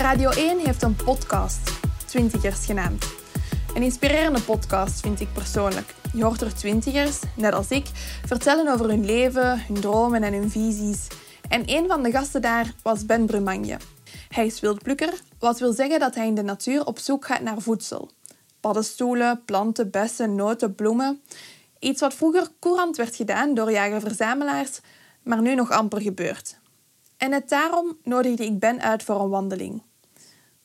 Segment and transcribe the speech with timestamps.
[0.00, 3.06] Radio 1 heeft een podcast, Twintigers genaamd.
[3.74, 5.94] Een inspirerende podcast vind ik persoonlijk.
[6.12, 7.86] Je hoort er twintigers, net als ik,
[8.26, 11.06] vertellen over hun leven, hun dromen en hun visies.
[11.48, 13.76] En een van de gasten daar was Ben Brumanje.
[14.28, 17.60] Hij is wildplukker, wat wil zeggen dat hij in de natuur op zoek gaat naar
[17.60, 18.10] voedsel.
[18.60, 21.20] Paddenstoelen, planten, bessen, noten, bloemen.
[21.78, 24.80] Iets wat vroeger courant werd gedaan door jager-verzamelaars,
[25.22, 26.58] maar nu nog amper gebeurt.
[27.16, 29.82] En net daarom nodigde ik Ben uit voor een wandeling.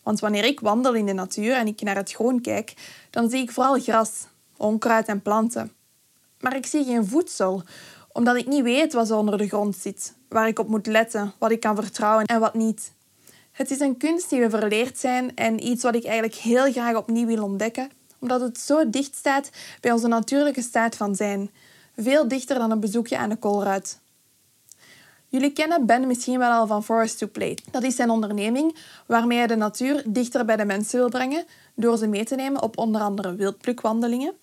[0.06, 2.74] Want wanneer ik wandel in de natuur en ik naar het groen kijk,
[3.10, 4.12] dan zie ik vooral gras,
[4.58, 5.72] onkruid en planten.
[6.40, 7.64] Maar ik zie geen voedsel,
[8.12, 11.34] omdat ik niet weet wat er onder de grond zit, waar ik op moet letten,
[11.38, 12.92] wat ik kan vertrouwen en wat niet.
[13.52, 16.96] Het is een kunst die we verleerd zijn en iets wat ik eigenlijk heel graag
[16.96, 17.90] opnieuw wil ontdekken,
[18.20, 19.50] omdat het zo dicht staat
[19.82, 21.50] bij onze natuurlijke staat van zijn.
[21.96, 24.00] Veel dichter dan een bezoekje aan de koolruit.
[25.28, 27.64] Jullie kennen Ben misschien wel al van Forest to Plate.
[27.72, 31.46] Dat is zijn onderneming waarmee hij de natuur dichter bij de mensen wil brengen
[31.76, 34.34] door ze mee te nemen op onder andere wildplukwandelingen.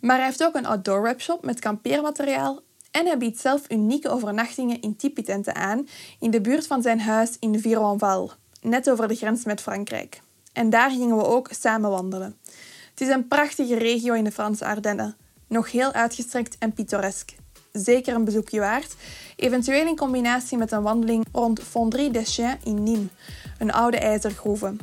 [0.00, 2.60] Maar hij heeft ook een outdoor webshop met kampeermateriaal
[2.90, 5.88] en hij biedt zelf unieke overnachtingen in tipitenten aan
[6.20, 8.30] in de buurt van zijn huis in Vironval,
[8.60, 10.20] net over de grens met Frankrijk.
[10.52, 12.36] En daar gingen we ook samen wandelen.
[12.90, 15.16] Het is een prachtige regio in de Franse Ardennen,
[15.48, 17.34] nog heel uitgestrekt en pittoresk
[17.78, 18.94] zeker een bezoekje waard.
[19.36, 23.12] Eventueel in combinatie met een wandeling rond Fonderie des Chiens in Nîmes,
[23.58, 24.76] een oude ijzergroeve.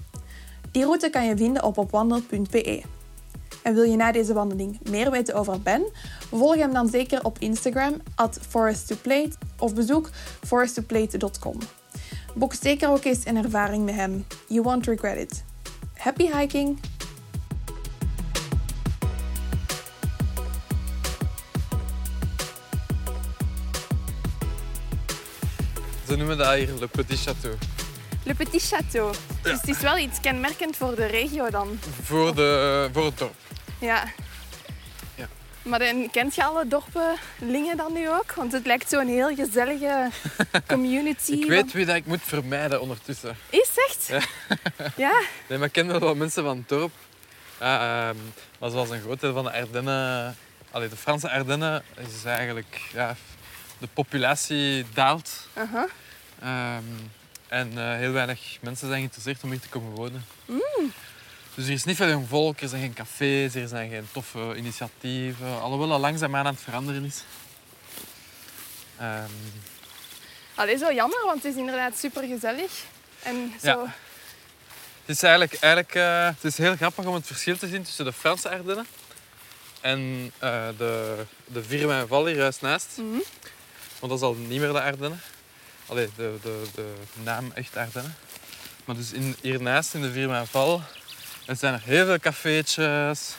[0.71, 2.81] Die route kan je vinden op opwandel.be.
[3.63, 5.83] En wil je na deze wandeling meer weten over Ben?
[6.31, 10.09] Volg hem dan zeker op Instagram at forest2plate of bezoek
[10.45, 11.57] forest2plate.com.
[12.35, 14.25] Boek zeker ook eens een ervaring met hem.
[14.47, 15.43] You won't regret it.
[15.93, 16.92] Happy hiking!
[26.13, 27.57] Ze noemen dat hier Le Petit Château.
[28.23, 29.11] Le Petit Château.
[29.41, 31.79] Dus het is wel iets kenmerkend voor de regio dan.
[32.01, 33.35] Voor, de, voor het dorp.
[33.79, 34.03] Ja.
[35.15, 35.27] Ja.
[35.61, 38.33] Maar dan, kent je alle dorpelingen dan nu ook?
[38.33, 40.09] Want het lijkt zo'n heel gezellige
[40.67, 41.31] community.
[41.31, 43.37] Ik weet wie dat ik moet vermijden ondertussen.
[43.49, 44.07] Is echt?
[44.07, 44.21] Ja.
[44.95, 45.21] ja?
[45.47, 46.93] Nee, maar ik ken wel wat mensen van het dorp.
[47.59, 48.17] Ja, ehm,
[48.59, 50.35] maar zoals een groot deel van de Ardennen...
[50.71, 52.81] Allee, de Franse Ardennen is eigenlijk...
[52.93, 53.15] Ja,
[53.77, 55.47] de populatie daalt.
[55.53, 55.87] Aha.
[56.43, 56.83] Ehm,
[57.47, 60.25] en eh, heel weinig mensen zijn geïnteresseerd om hier te komen wonen.
[61.55, 64.53] Dus er is niet veel jong volk, er zijn geen cafés, er zijn geen toffe
[64.55, 65.61] initiatieven.
[65.61, 67.23] Alhoewel dat langzaamaan aan het veranderen is.
[68.97, 69.29] Ehm,
[70.55, 72.71] Allee, zo jammer, want het is inderdaad super gezellig.
[73.23, 73.67] En zo...
[73.67, 73.95] Ja.
[75.05, 78.05] het is eigenlijk, eigenlijk eh, het is heel grappig om het verschil te zien tussen
[78.05, 78.87] de Franse Ardennen
[79.81, 82.97] en eh, de, de hier juist naast.
[82.97, 83.19] Mhm.
[83.99, 85.21] Want dat is al niet meer de Ardennen.
[85.93, 86.93] Allee, de, de, de
[87.23, 88.15] naam echt Ardennen.
[88.85, 90.81] Maar dus in, hiernaast in de Viermijnval
[91.45, 93.35] er zijn er heel veel cafeetjes.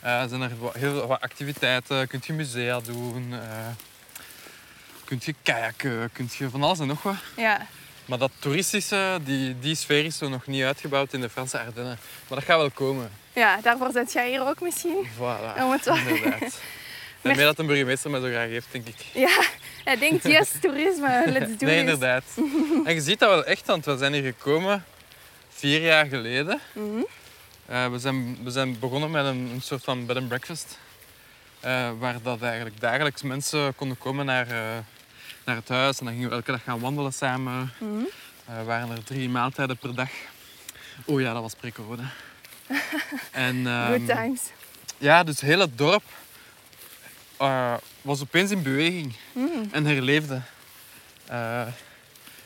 [0.00, 2.06] eh zijn er heel veel wat activiteiten.
[2.08, 3.28] Kunt je musea doen.
[3.32, 3.66] eh
[5.04, 6.10] kunt je kajakken.
[6.12, 7.14] Kunt je van alles en nog wat.
[7.36, 7.66] Ja.
[8.04, 11.98] Maar dat toeristische, die, die sfeer is zo nog niet uitgebouwd in de Franse Ardennen.
[12.28, 13.10] Maar dat gaat wel komen.
[13.32, 15.06] ja, daarvoor zit jij hier ook misschien.
[15.16, 16.58] Voilà, Om het wel- inderdaad.
[17.22, 18.94] En meer dat een burgemeester mij zo graag heeft, denk ik.
[19.12, 19.42] Ja,
[19.84, 22.24] hij denkt, yes, toerisme, let's do nee, inderdaad.
[22.84, 24.84] En je ziet dat wel echt, want we zijn hier gekomen
[25.48, 26.60] vier jaar geleden.
[26.72, 27.02] Mhm.
[27.66, 30.78] Eh, we, zijn, we zijn begonnen met een, een soort van bed and breakfast.
[31.60, 34.78] eh, waar dat eigenlijk dagelijks mensen konden komen naar, eh,
[35.44, 35.98] naar het huis.
[35.98, 37.72] En dan gingen we elke dag gaan wandelen samen.
[38.46, 40.10] Eh, waren er drie maaltijden per dag.
[41.04, 42.10] Oh ja, dat was pre-corona.
[43.30, 44.40] en, ehm, Good times.
[44.98, 46.02] ja, dus heel het dorp
[47.40, 49.64] eh, was opeens in beweging Mhm.
[49.70, 50.40] en herleefde.
[51.26, 51.66] Eh,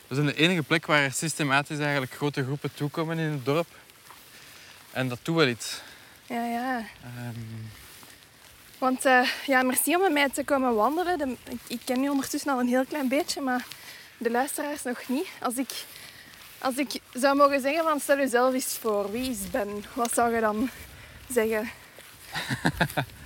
[0.07, 3.67] we zijn de enige plek waar er systematisch eigenlijk grote groepen toekomen in het dorp.
[4.91, 5.81] En dat doet wel iets.
[6.25, 6.77] Ja, ja.
[6.77, 7.39] Ehm,
[8.77, 11.17] Want eh, ja, merci om met mij te komen wandelen.
[11.17, 11.35] De-
[11.67, 13.65] ik, ken nu ondertussen al een heel klein beetje, maar
[14.17, 15.27] de luisteraars nog niet.
[15.41, 15.69] Als ik,
[16.59, 19.85] als ik zou mogen zeggen van stel jezelf eens voor, wie is Ben?
[19.93, 20.69] Wat zou je dan
[21.29, 21.69] zeggen?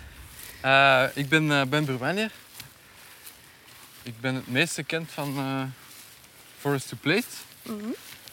[0.62, 2.32] eh, ik ben eh, Ben Burmanier.
[4.04, 5.74] Ik ben het meest gekend van,
[6.60, 7.28] forest to plate.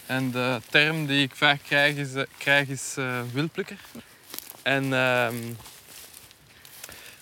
[0.06, 2.94] En de term die ik vaak krijg is, eh, krijg is
[3.32, 3.76] wildplukker.
[4.62, 5.34] En, ehm,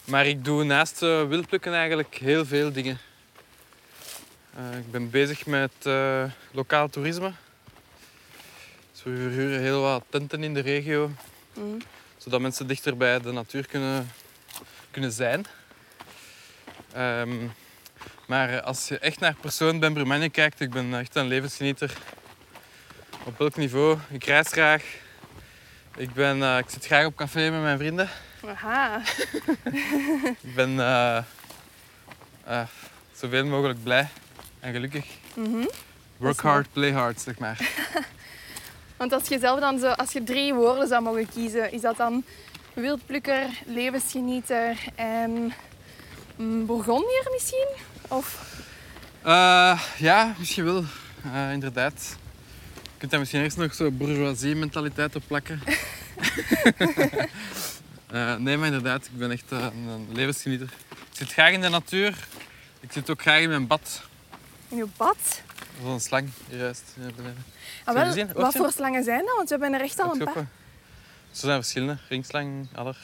[0.05, 2.99] maar ik doe naast uh, wildplukken eigenlijk heel veel dingen.
[4.55, 5.73] Ik ben bezig met
[6.51, 7.33] lokaal toerisme.
[8.93, 11.11] Dus we verhuren heel wat tenten in de regio,
[11.55, 11.79] Mhm.
[12.17, 14.11] zodat mensen dichter bij de natuur kunnen,
[14.94, 15.46] kunnen zijn.
[16.93, 17.46] Ehm,
[18.26, 21.93] maar als je echt naar persoon Ben Brumanje kijkt, ik ben echt een levensgenieter.
[23.25, 23.99] Op elk niveau.
[24.08, 24.85] Ik reis graag.
[25.96, 28.08] Ik, ben, eh, ik zit graag op café met mijn vrienden.
[28.44, 29.02] Aha.
[30.46, 31.17] Ik ben eh,
[32.44, 32.67] eh,
[33.12, 34.08] zoveel mogelijk blij
[34.61, 35.06] en gelukkig.
[35.35, 35.67] Mhm.
[36.17, 37.69] Work hard, play hard, zeg maar.
[38.96, 41.96] Want als je zelf dan zo, als je drie woorden zou mogen kiezen, is dat
[41.96, 42.25] dan
[42.75, 45.53] wildplukker, levensgenieter en
[46.67, 47.69] bourgondier misschien?
[48.09, 48.53] Of
[49.23, 50.85] Eh, ja, misschien wel.
[51.32, 52.17] Eh, inderdaad.
[52.82, 55.61] Je kunt daar misschien eerst nog zo bourgeoisie-mentaliteit op plakken.
[58.06, 60.69] Eh, nee, maar inderdaad, ik ben echt een, een levensgenieter.
[60.91, 62.29] Ik zit graag in de natuur.
[62.81, 64.03] Ik zit ook graag in mijn bad.
[64.69, 65.43] in je bad?
[65.82, 66.82] Zo'n slang, juist.
[66.94, 67.44] Hier beneden.
[67.85, 69.35] Ah, wel, wat voor slangen zijn dat?
[69.37, 70.47] Want we hebben er echt al een paar.
[71.35, 71.99] Zo zijn verschillende.
[72.09, 72.97] Ringslang, adder,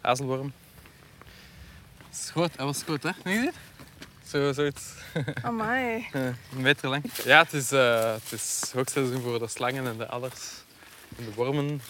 [0.00, 0.52] hazelworm.
[1.98, 3.08] Dat is groot, dat was groot hè?
[3.08, 3.52] Je gezien?
[4.26, 4.82] Zo, zoiets.
[5.42, 6.08] Amai.
[6.12, 7.04] Eh, een meter lang.
[7.24, 10.40] Ja, het is, eh het is hoogseizoen voor de slangen en de adders
[11.18, 11.82] en de wormen.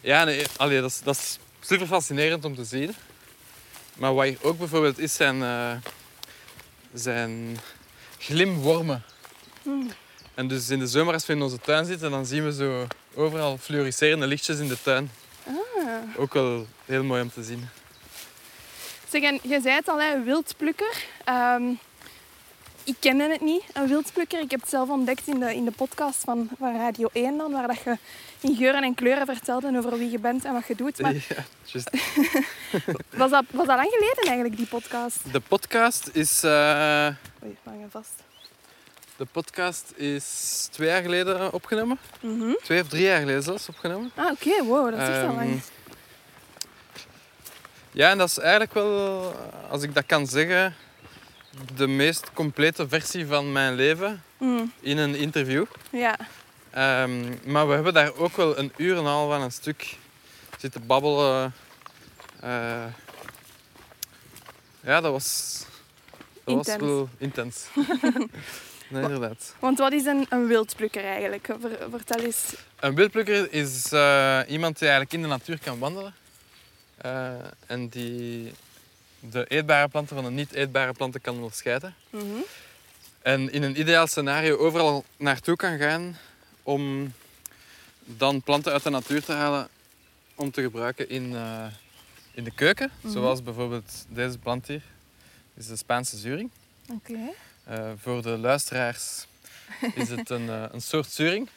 [0.00, 2.94] Ja, nee, allee, dat, is, dat is super fascinerend om te zien.
[3.96, 5.42] Maar wat hier ook bijvoorbeeld is, zijn,
[6.92, 7.58] zijn
[8.18, 9.02] glimwormen.
[9.62, 9.90] Hmm.
[10.34, 12.86] En dus in de zomer als we in onze tuin zitten, dan zien we zo
[13.14, 15.10] overal fluoriserende lichtjes in de tuin.
[15.46, 15.54] Ah.
[16.16, 17.68] Ook wel heel mooi om te zien.
[19.08, 21.04] Zeg, en je zei het al, hè, wildplukker.
[21.24, 21.62] Ehm,
[22.84, 24.40] ik kende het niet, een wildplukker.
[24.40, 27.52] Ik heb het zelf ontdekt in de, in de podcast van, van Radio 1 dan,
[27.52, 27.96] waar dat je
[28.40, 31.00] in geuren en kleuren vertelde over wie je bent en wat je doet.
[31.00, 31.44] Maar Ja,
[33.10, 35.32] was dat, was dat lang geleden eigenlijk, die podcast?
[35.32, 36.42] De podcast is...
[36.42, 37.08] eh,
[37.44, 38.12] Oei, hang vast.
[39.16, 41.98] De podcast is twee jaar geleden opgenomen.
[42.20, 42.52] Mhm.
[42.62, 44.10] Twee of drie jaar geleden zelfs opgenomen.
[44.14, 45.60] Ah, oké, wow, dat is echt al Ehm, lang.
[47.90, 49.32] Ja, en dat is eigenlijk wel,
[49.70, 50.74] als ik dat kan zeggen,
[51.76, 55.64] de meest complete versie van mijn leven Mm, in een interview.
[55.90, 56.16] ja.
[56.70, 59.96] Ehm, maar we hebben daar ook wel een uur en een half aan een stuk
[60.58, 61.54] zitten babbelen.
[62.40, 62.84] Eh,
[64.80, 65.58] ja, dat was,
[66.44, 67.64] dat was wel intens.
[68.88, 69.54] nee, inderdaad.
[69.58, 71.46] Want wat is een, een wildplukker eigenlijk?
[71.60, 72.54] Ver- vertel eens.
[72.80, 76.14] Een wildplukker is eh, iemand die eigenlijk in de natuur kan wandelen.
[76.96, 77.32] Eh,
[77.66, 78.52] en die
[79.20, 81.94] de eetbare planten van de niet eetbare planten kan onderscheiden.
[82.10, 82.24] Mhm.
[83.22, 86.16] En in een ideaal scenario overal naartoe kan gaan
[86.62, 87.12] om
[88.04, 89.68] dan planten uit de natuur te halen
[90.34, 91.66] om te gebruiken in, eh,
[92.32, 92.90] in de keuken.
[93.00, 93.12] Mhm.
[93.12, 94.82] Zoals bijvoorbeeld deze plant hier.
[95.54, 96.50] Dit is de Spaanse zuring.
[96.92, 97.18] Oké.
[97.64, 99.26] Eh, voor de luisteraars
[99.94, 101.48] is het een, eh, een soort zuring.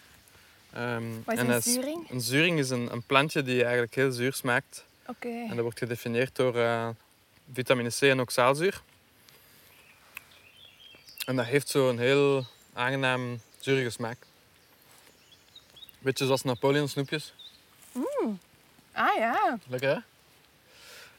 [0.74, 2.10] Ehm, Wat is en een zuring?
[2.10, 4.86] Een zuring is een, een plantje die eigenlijk heel zuur smaakt.
[5.06, 5.28] Oké.
[5.28, 6.90] En dat wordt gedefinieerd door eh,
[7.54, 8.82] vitamine C en oxaalzuur.
[11.26, 14.18] En dat heeft zo'n heel aangenaam zurige smaak.
[16.00, 17.34] Beetje zoals Napoleon snoepjes.
[18.92, 19.96] Ah ja, Lekker hè?
[19.96, 20.04] en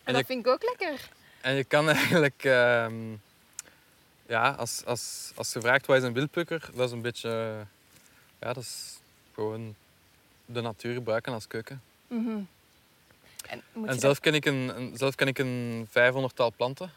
[0.04, 1.08] En dat je, vind ik ook lekker.
[1.40, 2.44] en je kan eigenlijk...
[2.44, 2.94] ehm,
[4.28, 7.28] ja, als, als, als je vraagt wat is een wildplukker, dat is een beetje...
[8.40, 8.98] ja, dat is
[9.34, 9.74] gewoon
[10.46, 11.82] de natuur gebruiken als keuken.
[12.06, 12.38] Mhm.
[13.86, 16.90] En, zelf ken, ik een, een, zelf ken ik een 500-tal planten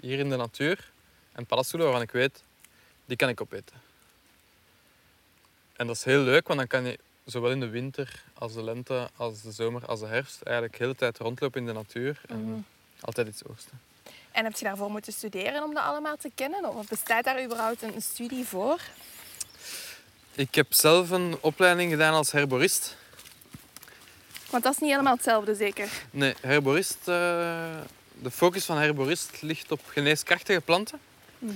[0.00, 0.90] hier in de natuur.
[1.32, 2.42] En paddenstoelen waarvan ik weet,
[3.04, 3.76] die kan ik opeten.
[5.76, 8.62] En dat is heel leuk, want dan kan je zowel in de winter als de
[8.64, 12.20] lente, als de zomer, als de herfst eigenlijk de hele tijd rondlopen in de natuur
[12.28, 12.60] en Mhm.
[13.00, 13.80] altijd iets oogsten.
[14.32, 16.76] En heb je daarvoor moeten studeren om dat allemaal te kennen?
[16.76, 18.80] Of bestaat daar überhaupt een studie voor?
[20.34, 22.96] Ik heb zelf een opleiding gedaan als herborist.
[24.50, 25.88] Want dat is niet helemaal hetzelfde, zeker?
[26.10, 27.04] Nee, herborist, eh,
[28.22, 30.98] de focus van herborist ligt op geneeskrachtige planten.
[31.38, 31.52] Mhm.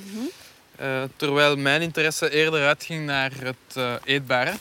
[0.76, 4.54] Eh, terwijl mijn interesse eerder uitging naar het eh, eetbare.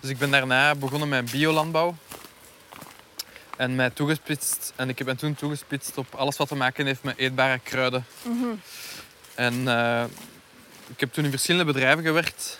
[0.00, 1.96] Dus ik ben daarna begonnen met biolandbouw.
[3.56, 4.72] En mij toegespitst.
[4.76, 8.06] En ik ben toen toegespitst op alles wat te maken heeft met eetbare kruiden.
[8.22, 8.46] Mhm.
[9.34, 10.04] En eh,
[10.86, 12.58] ik heb toen in verschillende bedrijven gewerkt.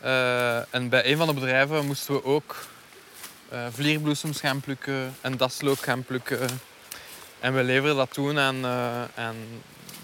[0.00, 2.56] Eh, en bij een van de bedrijven moesten we ook
[3.48, 6.60] eh, vlierbloesems gaan plukken en daslook gaan plukken.
[7.40, 8.66] En we leverden dat toen aan,
[9.14, 9.36] aan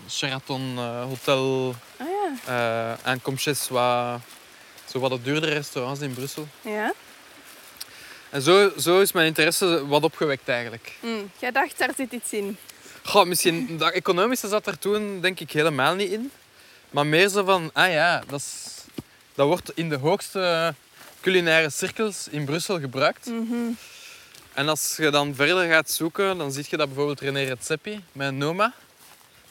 [0.09, 2.07] Sheraton Hotel Ah
[2.47, 2.99] Ja.
[3.03, 4.19] aan Soi.
[4.85, 6.49] Zo wat de duurdere restaurants in Brussel.
[6.61, 6.93] Ja?
[8.31, 10.93] En zo, zo is mijn interesse wat opgewekt eigenlijk.
[11.01, 12.57] Hm, Jij dacht, daar zit iets in.
[13.03, 16.31] Goh, misschien, dat economische zat er toen denk ik helemaal niet in.
[16.91, 18.85] Maar meer zo van, ah ja, dat, is,
[19.35, 20.75] dat wordt in de hoogste
[21.21, 23.27] culinaire cirkels in Brussel gebruikt.
[23.27, 23.71] Mhm.
[24.53, 28.35] En als je dan verder gaat zoeken, dan zie je dat bijvoorbeeld René Redzepi met
[28.35, 28.73] Noma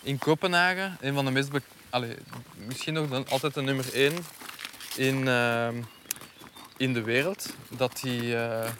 [0.03, 1.49] in Kopenhagen, een van de meest...
[1.89, 2.15] Allee,
[2.55, 4.13] misschien nog dan altijd de nummer één
[4.95, 5.75] in, ehm,
[6.77, 8.71] in de wereld, dat die, eh,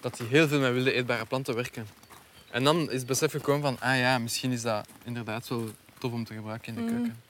[0.00, 1.86] dat die heel veel met wilde eetbare planten werken.
[2.50, 6.12] En dan is het besef gekomen van, ah ja, misschien is dat inderdaad wel tof
[6.12, 6.94] om te gebruiken in de Mhm.
[6.94, 7.22] keuken.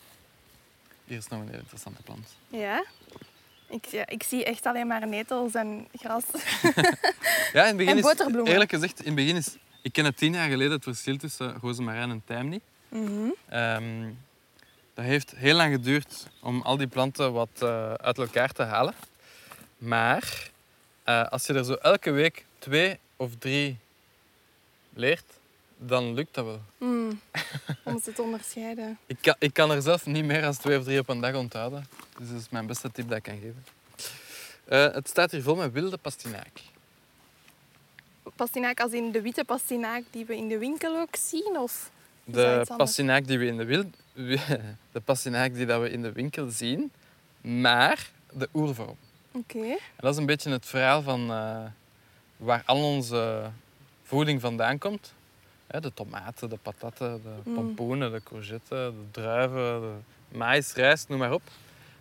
[1.05, 2.29] Hier is nog een heel interessante plant.
[2.49, 2.85] Ja?
[3.69, 6.25] Ik, ja, ik zie echt alleen maar netels en gras.
[7.53, 8.53] Ja, in het begin En is, boterbloemen.
[8.53, 11.55] eerlijk gezegd, in het begin is, ik ken het tien jaar geleden het verschil tussen
[11.61, 12.63] rozemarijn en tijm niet.
[12.89, 13.29] Mhm.
[13.49, 14.09] Ehm,
[14.95, 18.95] dat heeft heel lang geduurd om al die planten wat eh, uit elkaar te halen.
[19.79, 20.51] Maar
[21.05, 23.77] eh, als je er zo elke week twee of drie
[24.93, 25.25] leert,
[25.77, 26.61] dan lukt dat wel.
[26.79, 27.13] Hm.
[27.95, 28.99] Om ze te onderscheiden.
[29.07, 31.35] Ik kan, ik kan er zelf niet meer dan twee of drie op een dag
[31.35, 31.87] onthouden.
[32.19, 33.65] Dus dat is mijn beste tip dat ik kan geven.
[34.65, 36.61] Eh, het staat hier vol met wilde pastinaak.
[38.37, 41.59] Pastinaak als in de witte pastinaak die we in de winkel ook zien?
[41.59, 41.91] Of
[42.25, 43.85] De pastinaak die we in de, wil,
[44.93, 46.93] de pastinaak die dat we in de winkel zien,
[47.41, 48.97] maar de oervorm.
[49.33, 49.79] Oké.
[49.97, 51.65] Dat is een beetje het verhaal van eh,
[52.37, 53.51] waar al onze
[54.03, 55.15] voeding vandaan komt.
[55.81, 57.55] De tomaten, de patatten, de Mm.
[57.55, 59.81] pompoenen, de courgetten, de druiven,
[60.31, 61.43] de maïs, rijst, noem maar op.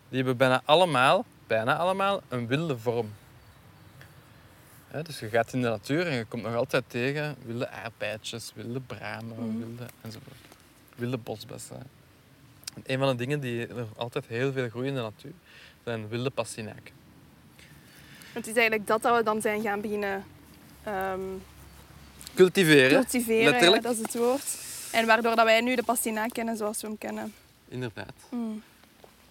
[0.10, 3.14] Die hebben bijna allemaal, bijna allemaal een wilde vorm.
[5.04, 8.80] Dus je gaat in de natuur en je komt nog altijd tegen wilde aardbeidjes, wilde
[8.80, 9.58] bramen, Mm.
[9.58, 10.36] wilde enzovoort.
[10.96, 11.78] Wilde bosbessen.
[12.74, 15.34] En een van de dingen die er altijd heel veel groeien in de natuur,
[15.84, 16.96] zijn wilde pastinaken.
[18.38, 20.25] Het is eigenlijk dat dat we dan zijn gaan beginnen
[20.84, 21.20] ehm,
[22.36, 23.72] Cultiveren, cultiveren.
[23.72, 24.44] Ja, dat is het woord.
[24.91, 27.34] En waardoor dat wij nu de pastinaak kennen zoals we hem kennen.
[27.67, 28.13] inderdaad.
[28.29, 28.63] Mm.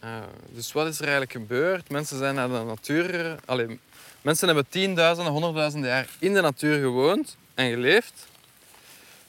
[0.01, 0.23] Ah,
[0.55, 1.91] dus wat is er eigenlijk gebeurd?
[1.91, 3.37] Mensen zijn naar de natuur...
[3.45, 3.79] Allee,
[4.23, 8.27] mensen hebben tienduizenden, honderdduizenden jaar in de natuur gewoond en geleefd.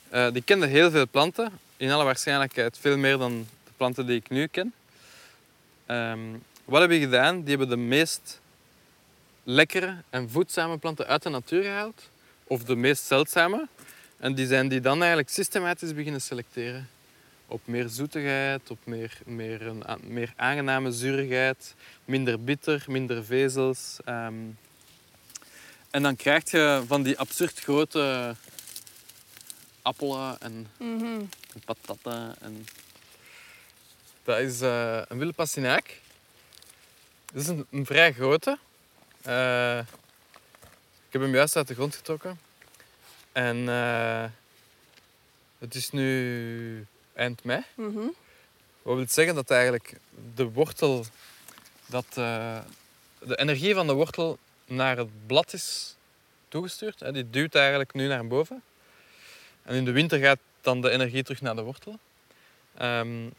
[0.10, 1.51] Eh, die kenden heel veel planten.
[1.77, 4.74] In alle waarschijnlijkheid veel meer dan de planten die ik nu ken.
[5.86, 6.19] Ehm,
[6.65, 7.39] wat hebben die gedaan?
[7.39, 8.39] Die hebben de meest
[9.50, 12.10] lekkere en voedzame planten uit de natuur gehaald.
[12.44, 13.68] Of de meest zeldzame.
[14.18, 16.89] En die zijn die dan eigenlijk systematisch beginnen selecteren
[17.48, 21.75] op meer zoetigheid, op meer, meer, een, meer aangename zuurigheid,
[22.06, 23.98] minder bitter, minder vezels.
[24.06, 24.34] ehm.
[25.89, 28.36] En dan krijg je van die absurd grote
[29.82, 31.06] appelen en Mhm.
[31.54, 32.36] en patatten.
[32.42, 32.68] En...
[34.24, 36.01] Dat is eh, een wilde pastinaak.
[37.34, 38.58] Dat is een, een vrij grote.
[39.27, 39.79] Eh,
[41.07, 42.39] ik heb hem juist uit de grond getrokken.
[43.31, 44.25] En eh,
[45.57, 47.63] het is nu eind mei.
[47.75, 48.07] Mhm.
[48.81, 49.93] Wat wil zeggen dat eigenlijk
[50.36, 51.05] de wortel,
[51.86, 52.60] dat eh,
[53.19, 55.96] de energie van de wortel naar het blad is
[56.48, 57.00] toegestuurd.
[57.00, 57.12] Hè.
[57.12, 58.63] Die duwt eigenlijk nu naar boven.
[59.63, 62.00] En in de winter gaat dan de energie terug naar de wortel.
[62.77, 63.29] Ehm,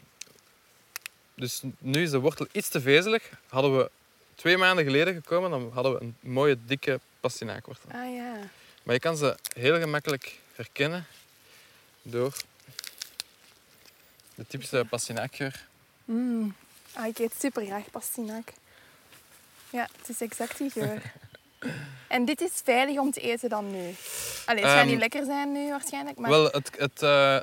[1.34, 3.30] dus nu is de wortel iets te vezelig.
[3.46, 3.90] Hadden we
[4.38, 7.90] twee maanden geleden gekomen, dan hadden we een mooie dikke pastinaakwortel.
[7.90, 8.36] Ah ja.
[8.82, 11.06] Maar je kan ze heel gemakkelijk herkennen
[12.02, 12.36] door
[14.34, 15.66] de typische pastinaakgeur.
[16.04, 16.54] Mm.
[16.92, 18.52] Ah, ik eet super graag pastinaak.
[19.70, 21.02] Ja, het is exact die geur.
[22.08, 23.94] en dit is veilig om te eten dan nu?
[24.44, 26.30] Allee, het gaat Ehm, niet lekker zijn nu waarschijnlijk, maar...
[26.30, 27.38] Wel, het, het, eh,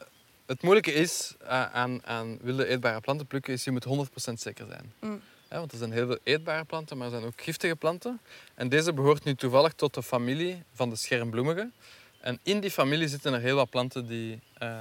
[0.45, 4.65] het moeilijke is eh, aan, aan wilde eetbare planten plukken, is je moet 100% zeker
[4.69, 4.93] zijn.
[4.99, 5.21] Mm.
[5.59, 8.19] Want er zijn heel veel eetbare planten, maar er zijn ook giftige planten.
[8.55, 11.74] En deze behoort nu toevallig tot de familie van de schermbloemigen.
[12.19, 14.79] En in die familie zitten er heel wat planten die eh,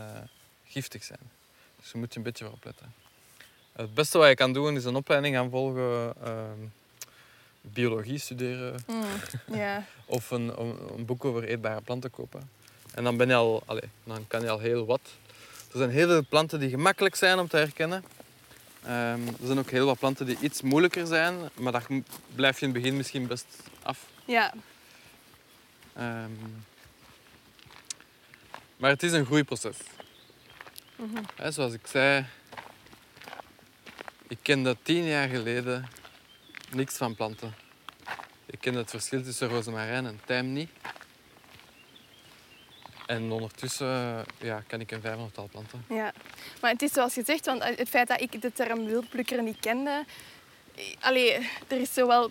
[0.65, 1.31] giftig zijn.
[1.81, 2.95] Dus je moet je een beetje voor opletten.
[3.73, 6.59] Het beste wat je kan doen is een opleiding gaan volgen, ehm,
[7.61, 9.05] biologie studeren Mm,
[10.07, 10.61] of een,
[10.97, 12.51] een, boek over eetbare planten kopen.
[12.95, 15.01] En dan, ben je al, allee, dan kan je al heel wat.
[15.73, 18.05] Er zijn heel veel planten die gemakkelijk zijn om te herkennen.
[18.85, 21.87] Ehm, er zijn ook heel wat planten die iets moeilijker zijn, maar daar
[22.35, 23.47] blijf je in het begin misschien best
[23.83, 24.07] af.
[24.25, 24.55] ja.
[25.95, 26.31] Ehm,
[28.77, 29.77] maar het is een groeiproces.
[31.37, 32.25] Hè, zoals ik zei,
[34.29, 35.89] ik kende tien jaar geleden
[36.71, 37.55] niks van planten.
[38.47, 40.71] Ik kende het verschil tussen rozemarijn en tijm niet.
[43.07, 45.85] En ondertussen ja, ken ik een vijfhonderdtal planten.
[45.89, 46.13] Ja,
[46.61, 49.57] maar het is zoals je zegt, want het feit dat ik de term wildplukker niet
[49.61, 50.05] kende...
[51.01, 51.33] Allee,
[51.69, 52.31] er is zowel...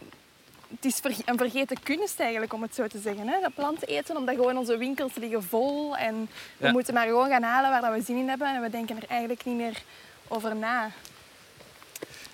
[0.76, 3.28] Het is een vergeten kunst eigenlijk, om het zo te zeggen.
[3.28, 3.40] Hè?
[3.42, 5.98] Dat planten eten, omdat gewoon onze winkels liggen vol.
[5.98, 6.72] En we Ja.
[6.72, 8.56] moeten maar gewoon gaan halen waar dat we zin in hebben.
[8.56, 9.82] En we denken er eigenlijk niet meer
[10.28, 10.92] over na.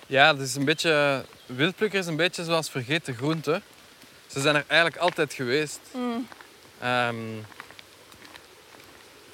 [0.08, 1.25] Ja, het is een beetje...
[1.46, 3.63] Wildplukker is een beetje zoals vergeten groenten.
[4.27, 5.79] Ze zijn er eigenlijk altijd geweest.
[5.93, 6.27] Mm.
[6.79, 7.15] Ehm,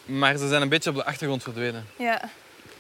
[0.06, 1.86] maar ze zijn een beetje op de achtergrond verdwenen.
[1.98, 2.30] Ja,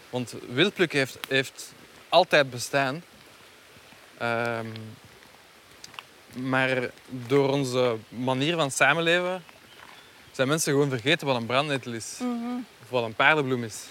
[0.09, 1.73] Want wildplukken heeft, heeft
[2.09, 3.03] altijd bestaan.
[4.17, 4.67] Ehm,
[6.35, 9.43] maar door onze manier van samenleven
[10.31, 12.17] zijn mensen gewoon vergeten wat een brandnetel is.
[12.19, 12.55] Mhm.
[12.83, 13.83] Of wat een paardenbloem is.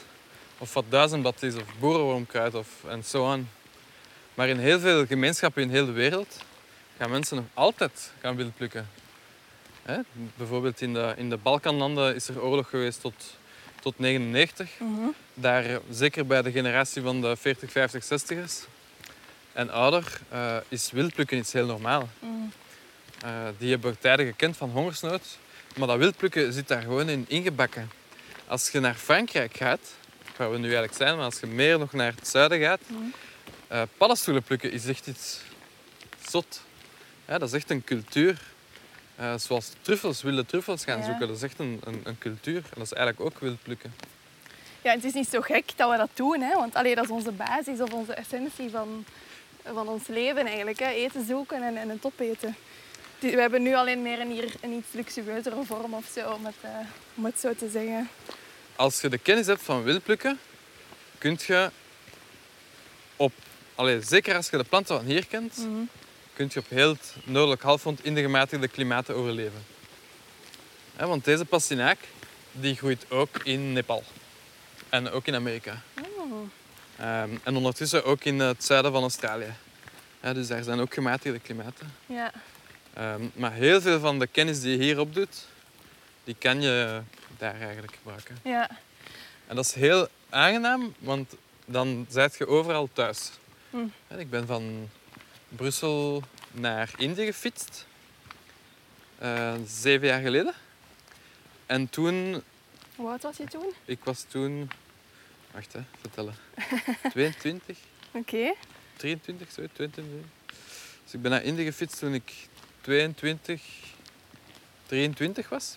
[0.58, 3.50] Of wat duizendblad is, of boerenwormkruid, of en zo aan.
[4.34, 6.38] Maar in heel veel gemeenschappen in heel de wereld
[6.98, 8.88] gaan mensen nog altijd gaan wildplukken.
[9.84, 9.98] Hè?
[10.36, 13.36] Bijvoorbeeld in de, in de Balkanlanden is er oorlog geweest tot,
[13.80, 14.88] tot 99 Mhm.
[15.34, 18.52] daar, zeker bij de generatie van de 40, 50, 60ers
[19.52, 22.08] en ouder, eh, is wildplukken iets heel normaal.
[22.18, 22.30] Mhm.
[23.24, 25.22] Eh, die hebben tijden gekend van hongersnood,
[25.76, 27.90] maar dat wildplukken zit daar gewoon in ingebakken.
[28.46, 29.94] Als je naar Frankrijk gaat,
[30.36, 33.02] waar we nu eigenlijk zijn, maar als je meer nog naar het zuiden gaat, Mhm.
[33.68, 35.40] eh, paddenstoelen plukken is echt iets
[36.28, 36.60] zot.
[37.28, 38.40] Ja, dat is echt een cultuur.
[39.16, 41.04] Eh, zoals truffels, wilde truffels gaan Ja.
[41.04, 42.56] zoeken, dat is echt een, een, een cultuur.
[42.56, 43.94] En dat is eigenlijk ook wildplukken.
[44.82, 46.54] Ja, het is niet zo gek dat we dat doen, hè?
[46.54, 49.04] want allee, dat is onze basis of onze essentie van,
[49.72, 50.78] van ons leven eigenlijk.
[50.78, 50.88] Hè?
[50.88, 52.56] Eten zoeken en, en het opeten.
[53.18, 56.54] We hebben nu alleen meer een, hier, een iets luxueuzere vorm of zo, om het,
[56.60, 56.70] eh,
[57.14, 58.08] om het zo te zeggen.
[58.76, 60.38] als je de kennis hebt van wildplukken,
[61.18, 61.70] kun je
[63.16, 63.32] op,
[63.74, 65.82] allee, zeker als je de planten van hier kent, Mhm.
[66.34, 69.64] Kun je op heel het noordelijk halfrond in de gematigde klimaten overleven.
[70.96, 71.98] Want deze pastinaak
[72.52, 74.02] die groeit ook in Nepal
[74.88, 75.82] en ook in Amerika.
[76.16, 76.32] Oh.
[76.98, 79.54] Ehm, en ondertussen ook in het zuiden van Australië.
[80.22, 81.92] Ja, dus daar zijn ook gematigde klimaten.
[82.06, 82.32] Ja.
[82.94, 85.46] Ehm, maar heel veel van de kennis die je hier opdoet,
[86.24, 87.00] die kan je
[87.38, 88.38] daar eigenlijk gebruiken.
[88.42, 88.70] Ja.
[89.46, 93.30] En dat is heel aangenaam, want dan zijt je overal thuis.
[93.70, 94.16] Hm.
[94.18, 94.88] Ik ben van
[95.48, 97.86] Brussel naar Indië gefietst.
[99.18, 100.54] eh, zeven jaar geleden.
[101.66, 102.42] En toen,
[102.96, 103.72] Hoe oud was je toen?
[103.84, 104.70] ik was toen...
[105.50, 106.34] Wacht, hè, vertellen.
[107.10, 107.78] 22,
[108.10, 108.54] Oké.
[108.96, 110.04] 23, zo, 22.
[111.04, 112.32] Dus ik ben naar Indië gefietst toen ik
[112.80, 113.62] 22,
[114.86, 115.76] 23 was.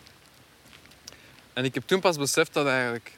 [1.54, 3.12] En ik heb toen pas beseft dat eigenlijk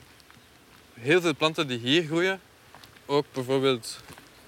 [0.93, 2.41] heel veel planten die hier groeien,
[3.05, 3.99] ook bijvoorbeeld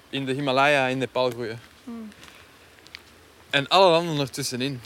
[0.08, 1.60] in de Himalaya in Nepal groeien.
[1.84, 2.12] Hmm.
[3.50, 4.80] En alle landen ertussenin.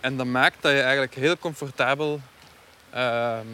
[0.00, 2.20] En dat maakt dat je eigenlijk heel comfortabel,
[2.90, 3.46] ehm,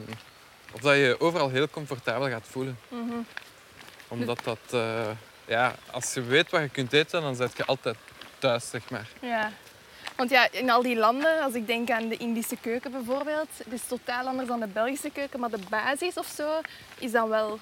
[0.73, 2.79] of dat je je overal heel comfortabel gaat voelen.
[2.89, 3.17] Mhm.
[4.09, 5.11] Omdat dat, eh,
[5.45, 7.97] ja, als je weet wat je kunt eten, dan zit je altijd
[8.39, 9.09] thuis, zeg maar.
[9.21, 9.53] Ja.
[10.17, 13.73] Want ja, in al die landen, als ik denk aan de Indische keuken bijvoorbeeld, het
[13.73, 16.61] is totaal anders dan de Belgische keuken, maar de basis of zo
[16.99, 17.59] is dan wel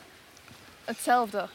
[0.84, 1.48] hetzelfde.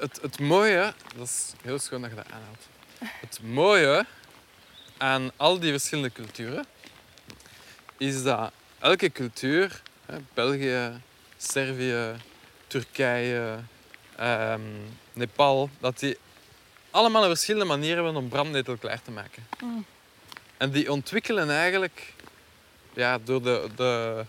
[0.00, 2.66] Het, het mooie, dat is heel schoon dat je dat aanhaalt.
[3.04, 4.06] Het mooie
[4.96, 6.64] aan al die verschillende culturen
[7.96, 11.00] is dat elke cultuur, hè, België,
[11.36, 12.14] Servië,
[12.66, 13.58] Turkije,
[14.16, 14.60] ehm,
[15.12, 16.16] Nepal, dat die
[16.90, 19.46] allemaal een verschillende manier hebben om brandnetel klaar te maken.
[19.60, 19.84] Mm.
[20.56, 22.14] En die ontwikkelen eigenlijk,
[22.92, 24.24] ja, door, de, de,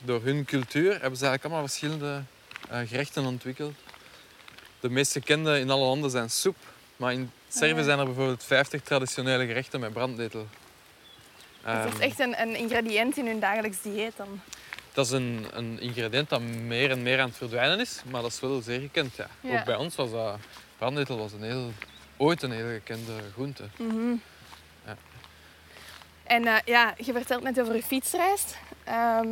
[0.00, 2.22] door hun cultuur, hebben ze eigenlijk allemaal verschillende
[2.68, 3.74] eh, gerechten ontwikkeld.
[4.80, 6.56] De meest gekende in alle landen zijn soep.
[6.96, 7.82] Maar in Servië ja.
[7.82, 10.46] zijn er bijvoorbeeld 50 traditionele gerechten met brandnetel.
[11.64, 14.40] Dus dat is Ehm, echt een, een ingrediënt in hun dagelijks dieet dan.
[14.92, 18.30] dat is een, een ingrediënt dat meer en meer aan het verdwijnen is, maar dat
[18.30, 19.16] is wel zeer gekend.
[19.16, 19.28] Ja.
[19.40, 19.58] Ja.
[19.58, 20.36] Ook bij ons was dat,
[20.78, 21.72] brandnetel was een heel,
[22.16, 23.64] ooit een heel gekende groente.
[23.76, 24.14] Mhm.
[24.84, 24.96] Ja.
[26.24, 28.44] En eh, ja, je vertelt net over je fietsreis.
[28.84, 29.28] Ehm,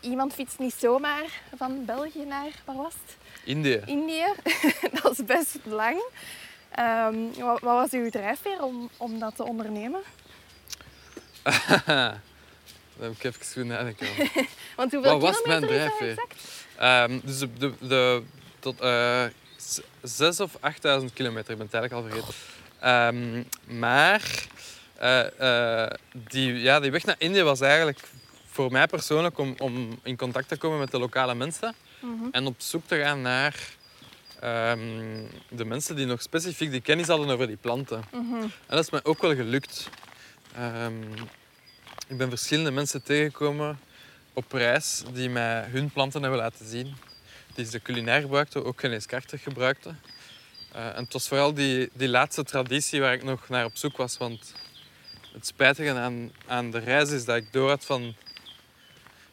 [0.00, 1.24] iemand fietst niet zomaar
[1.56, 3.16] van België naar, waar was het?
[3.44, 3.82] Indië.
[3.86, 4.26] Indië.
[5.02, 6.02] dat is best lang.
[6.70, 10.00] Ehm, wat, wat was uw drijfveer om, om dat te ondernemen?
[11.86, 14.06] Daar heb ik even goed nadenken.
[14.76, 16.24] Want hoeveel Wat was mijn dat drijfveer?
[16.76, 18.22] Ehm, dus de, de, de,
[18.58, 18.78] tot
[20.02, 22.34] zes of 8000 kilometer, ik ben het eigenlijk al vergeten.
[22.80, 23.42] Ehm,
[23.78, 24.46] maar
[24.94, 27.98] eh, eh, die, ja, die weg naar Indië was eigenlijk
[28.46, 32.24] voor mij persoonlijk om, om in contact te komen met de lokale mensen Mhm.
[32.30, 33.54] en op zoek te gaan naar
[34.40, 38.04] ehm, de mensen die nog specifiek die kennis hadden over die planten.
[38.12, 38.34] Mhm.
[38.42, 39.88] En dat is mij ook wel gelukt.
[40.54, 41.02] Ehm,
[42.08, 43.78] ik ben verschillende mensen tegengekomen
[44.32, 46.94] op reis die mij hun planten hebben laten zien.
[47.54, 50.00] Die ze culinair gebruikten, ook geneeskrachtig gebruikten.
[50.72, 53.96] Eh, en het was vooral die, die laatste traditie waar ik nog naar op zoek
[53.96, 54.16] was.
[54.16, 54.54] Want
[55.32, 58.14] het spijtige aan, aan de reis is dat ik door had van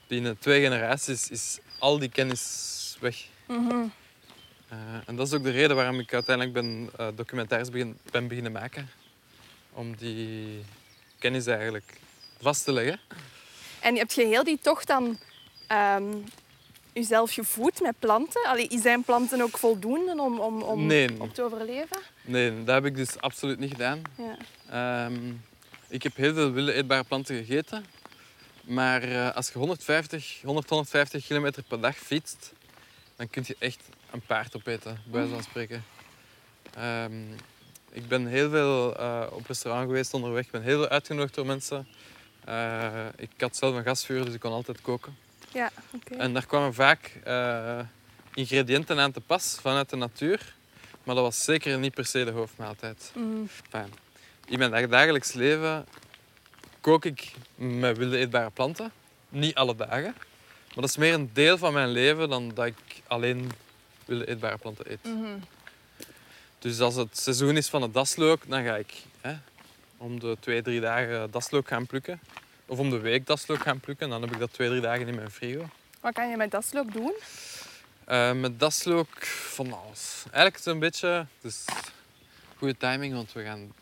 [0.08, 3.26] binnen twee generaties is al die kennis weg.
[3.48, 3.86] Mhm.
[5.06, 8.52] En dat is ook de reden waarom ik uiteindelijk ben, eh, documentaires begin, ben beginnen
[8.52, 8.90] maken.
[9.74, 10.64] Om die
[11.20, 11.94] kennis eigenlijk
[12.42, 13.00] vast te leggen.
[13.80, 15.18] En heb je heel die tocht dan
[15.68, 16.14] ehm
[16.94, 18.46] jezelf gevoed met planten?
[18.46, 21.22] Allee, zijn planten ook voldoende om, om, om, Nee.
[21.22, 21.98] om te overleven?
[22.22, 24.02] Nee, dat heb ik dus absoluut niet gedaan.
[24.18, 24.38] Ja.
[25.06, 25.32] Ehm,
[25.88, 27.86] ik heb heel veel wilde eetbare planten gegeten.
[28.64, 32.54] Maar eh, als je 150, 100, 150 kilometer per dag fietst,
[33.16, 35.84] dan kun je echt een paard opeten, bij wijze van spreken.
[36.74, 37.22] Ehm,
[37.92, 40.46] ik ben heel veel eh, op restaurant geweest onderweg.
[40.46, 41.88] Ik ben heel veel uitgenodigd door mensen.
[42.46, 45.18] Eh, ik had zelf een gasvuur, dus ik kon altijd koken.
[45.52, 46.16] Ja, oké.
[46.16, 47.80] En daar kwamen vaak eh,
[48.34, 50.56] ingrediënten aan te pas vanuit de natuur.
[51.04, 53.12] Maar dat was zeker niet per se de hoofdmaaltijd.
[53.16, 53.94] Enfin,
[54.46, 55.86] in mijn dagelijks leven
[56.82, 58.92] kook ik met wilde eetbare planten.
[59.30, 60.14] Niet alle dagen.
[60.68, 63.52] Maar dat is meer een deel van mijn leven dan dat ik alleen
[64.08, 65.04] wilde eetbare planten eet.
[65.04, 65.38] Mhm.
[66.60, 69.34] Dus als het seizoen is van het daslook, dan ga ik hè,
[69.98, 72.20] om de twee, drie dagen daslook gaan plukken.
[72.66, 74.10] Of om de week daslook gaan plukken.
[74.10, 75.70] Dan heb ik dat twee, drie dagen in mijn frigo.
[76.00, 77.14] Wat kan je met daslook doen?
[78.06, 80.24] Eh, met daslook van alles.
[80.24, 81.26] Eigenlijk is het een beetje...
[81.42, 81.66] Dus
[82.58, 83.74] goede timing, want we gaan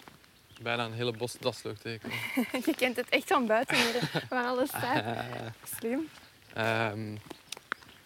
[0.62, 2.18] bijna een hele bos daslook tekenen.
[2.66, 5.04] je kent het echt van buiten hier, waar alles staat.
[5.78, 6.10] Slim.
[6.54, 7.16] Ehm,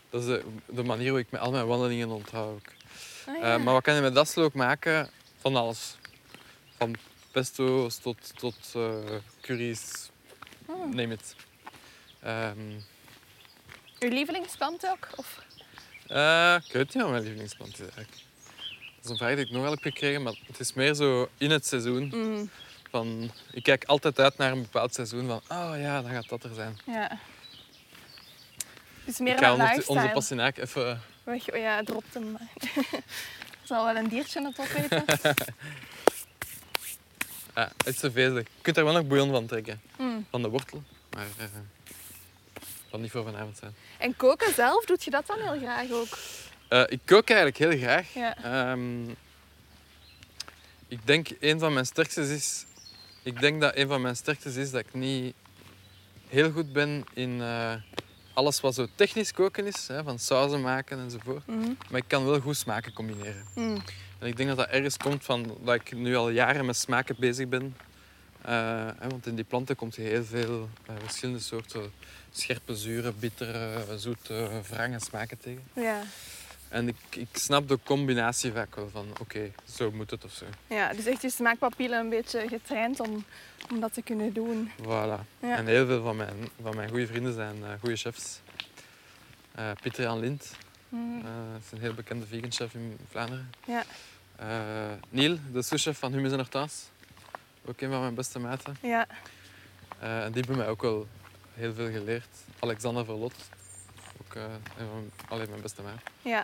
[0.09, 2.51] dat is de, de manier hoe ik met al mijn wandelingen onthoud.
[2.55, 2.73] ook.
[3.27, 5.09] Ah, Eh, maar wat kan je met daslook maken?
[5.37, 5.95] Van alles.
[6.77, 6.95] Van
[7.31, 8.93] pesto's tot, tot eh,
[9.41, 10.09] curry's,
[10.65, 10.95] Hmm.
[10.95, 11.35] neem het.
[12.21, 12.71] Ehm,
[13.99, 15.07] Uw lievelingsplant ook?
[15.15, 15.39] Of?
[16.07, 18.11] eh, ik weet niet wat mijn lievelingsplant is eigenlijk.
[18.95, 21.29] Dat is een vraag die ik nog wel heb gekregen, maar het is meer zo
[21.37, 22.07] in het seizoen.
[22.07, 22.45] Mhm.
[22.91, 26.43] Van, ik kijk altijd uit naar een bepaald seizoen van, oh ja, dan gaat dat
[26.43, 26.77] er zijn.
[26.85, 27.19] Ja.
[29.09, 31.01] Is meer ik ga een onze, pastinaak even...
[31.23, 32.31] Weg, oh ja, het dropt hem.
[32.31, 32.47] maar.
[33.63, 35.05] Zal wel een diertje het opeten.
[37.53, 38.43] Ah, het is te vezelig.
[38.43, 39.81] Je kunt er wel nog bouillon van trekken.
[39.97, 40.25] Mm.
[40.29, 40.83] Van de wortel.
[41.09, 41.45] Maar eh
[42.89, 43.75] dat niet voor vanavond zijn.
[43.97, 46.17] En koken zelf, doet je dat dan heel graag ook?
[46.67, 48.13] Eh, ik kook eigenlijk heel graag.
[48.13, 48.37] Ja.
[48.43, 49.09] Ehm,
[50.87, 52.65] ik denk een van mijn sterktes is...
[53.23, 55.35] Ik denk dat een van mijn sterktes is dat ik niet
[56.27, 57.73] heel goed ben in eh,
[58.39, 59.87] alles wat zo technisch koken is.
[59.87, 61.47] Hè, van sauzen maken enzovoort.
[61.47, 61.71] Mhm.
[61.89, 63.43] Maar ik kan wel goed smaken combineren.
[63.55, 63.81] Mm.
[64.19, 67.15] En ik denk dat dat ergens komt van dat ik nu al jaren met smaken
[67.19, 67.75] bezig ben.
[68.41, 71.91] Eh, want in die planten komt je heel veel eh, verschillende soorten
[72.31, 75.63] scherpe, zure, bittere, zoete, wrange smaken tegen.
[75.73, 76.03] Ja.
[76.69, 80.45] En ik, ik snap de combinatie vaak wel van oké, zo moet het of zo.
[80.67, 83.23] ja, dus echt je smaakpapillen een beetje getraind om,
[83.71, 84.71] om dat te kunnen doen.
[84.81, 85.19] Voilà.
[85.39, 85.55] Ja.
[85.57, 88.39] En heel veel van mijn, van mijn goede vrienden zijn eh goede chefs.
[89.55, 90.51] Eh Pieter Jan Lind
[90.89, 91.25] Mhm.
[91.25, 91.31] eh,
[91.65, 93.49] is een heel bekende vegan chef in Vlaanderen.
[93.65, 93.83] Ja.
[95.09, 96.83] Niel, de souschef van Hummus en Hortens.
[97.65, 98.77] Ook een van mijn beste maten.
[98.81, 99.07] Ja.
[99.99, 101.07] En die hebben mij ook wel
[101.53, 102.27] heel veel geleerd.
[102.59, 103.33] Alexander Verlot,
[104.29, 104.43] ook eh,
[104.77, 105.99] een van allee, mijn beste maat.
[106.21, 106.43] ja.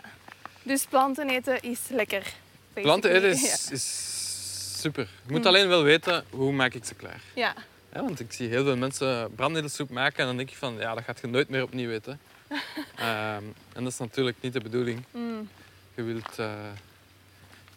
[0.62, 2.32] Dus planten eten is lekker.
[2.72, 3.54] Planten eten basically.
[3.54, 5.08] is, is super.
[5.26, 5.46] Je moet Mm.
[5.46, 7.20] alleen wel weten hoe maak ik ze klaar.
[7.34, 7.54] Ja.
[7.92, 10.94] Ja, want ik zie heel veel mensen brandnetelsoep maken en dan denk ik van ja,
[10.94, 12.20] dat gaat je nooit meer opnieuw eten.
[12.96, 15.04] Ehm, en dat is natuurlijk niet de bedoeling.
[15.12, 15.18] ja.
[15.20, 15.48] Mm.
[15.94, 16.52] Je wilt, eh,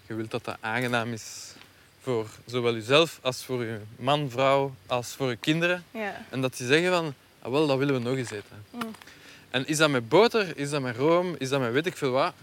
[0.07, 1.53] je wilt dat dat aangenaam is
[2.01, 5.83] voor zowel jezelf als voor je man, vrouw, als voor je kinderen.
[5.91, 6.25] Ja.
[6.29, 8.65] En dat die zeggen van, ah, wel, dat willen we nog eens eten.
[8.71, 8.81] Mm.
[9.49, 12.11] En is dat met boter, is dat met room, is dat met weet ik veel
[12.11, 12.33] wat,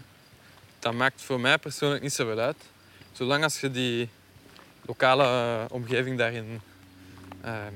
[0.79, 2.57] dat maakt voor mij persoonlijk niet zoveel uit.
[3.11, 4.09] Zolang als je die
[4.85, 6.61] lokale eh, omgeving daarin
[7.41, 7.73] ehm,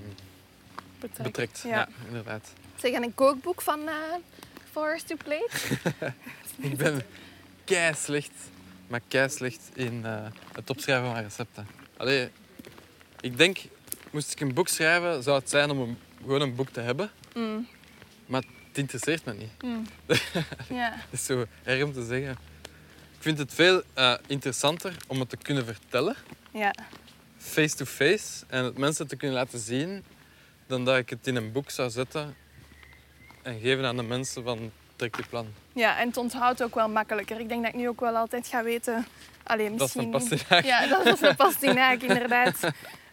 [1.00, 1.24] Betrekt.
[1.24, 1.62] betrekt.
[1.64, 1.70] Ja.
[1.70, 1.88] Ja.
[2.08, 2.54] inderdaad.
[2.80, 3.94] Zeg, en een kookboek van eh
[4.72, 5.50] Forest to Plate?
[6.70, 7.02] Ik ben
[7.64, 8.32] kei slecht,
[8.88, 11.68] maar kei slecht in eh, het opschrijven van recepten.
[11.98, 12.30] Allee,
[13.20, 13.58] ik denk,
[14.12, 17.12] moest ik een boek schrijven, zou het zijn om een, gewoon een boek te hebben.
[17.34, 17.68] Mm.
[18.72, 19.62] Het interesseert me niet.
[19.64, 19.86] Mm.
[20.80, 20.92] ja.
[20.94, 22.32] Het is zo erg om te zeggen.
[23.16, 26.16] Ik vind het veel eh, interessanter om het te kunnen vertellen,
[26.52, 26.74] Ja.
[27.38, 30.04] face-to-face, en het mensen te kunnen laten zien,
[30.68, 32.36] dan dat ik het in een boek zou zetten
[33.44, 35.48] en geven aan de mensen van trekt je plan.
[35.74, 37.40] Ja, en het onthoudt ook wel makkelijker.
[37.40, 39.06] Ik denk dat ik nu ook wel altijd ga weten...
[39.44, 40.04] Allee, Dat is misschien...
[40.04, 40.64] een pastinaak.
[40.64, 42.60] Ja, dat is een pastinaak, inderdaad.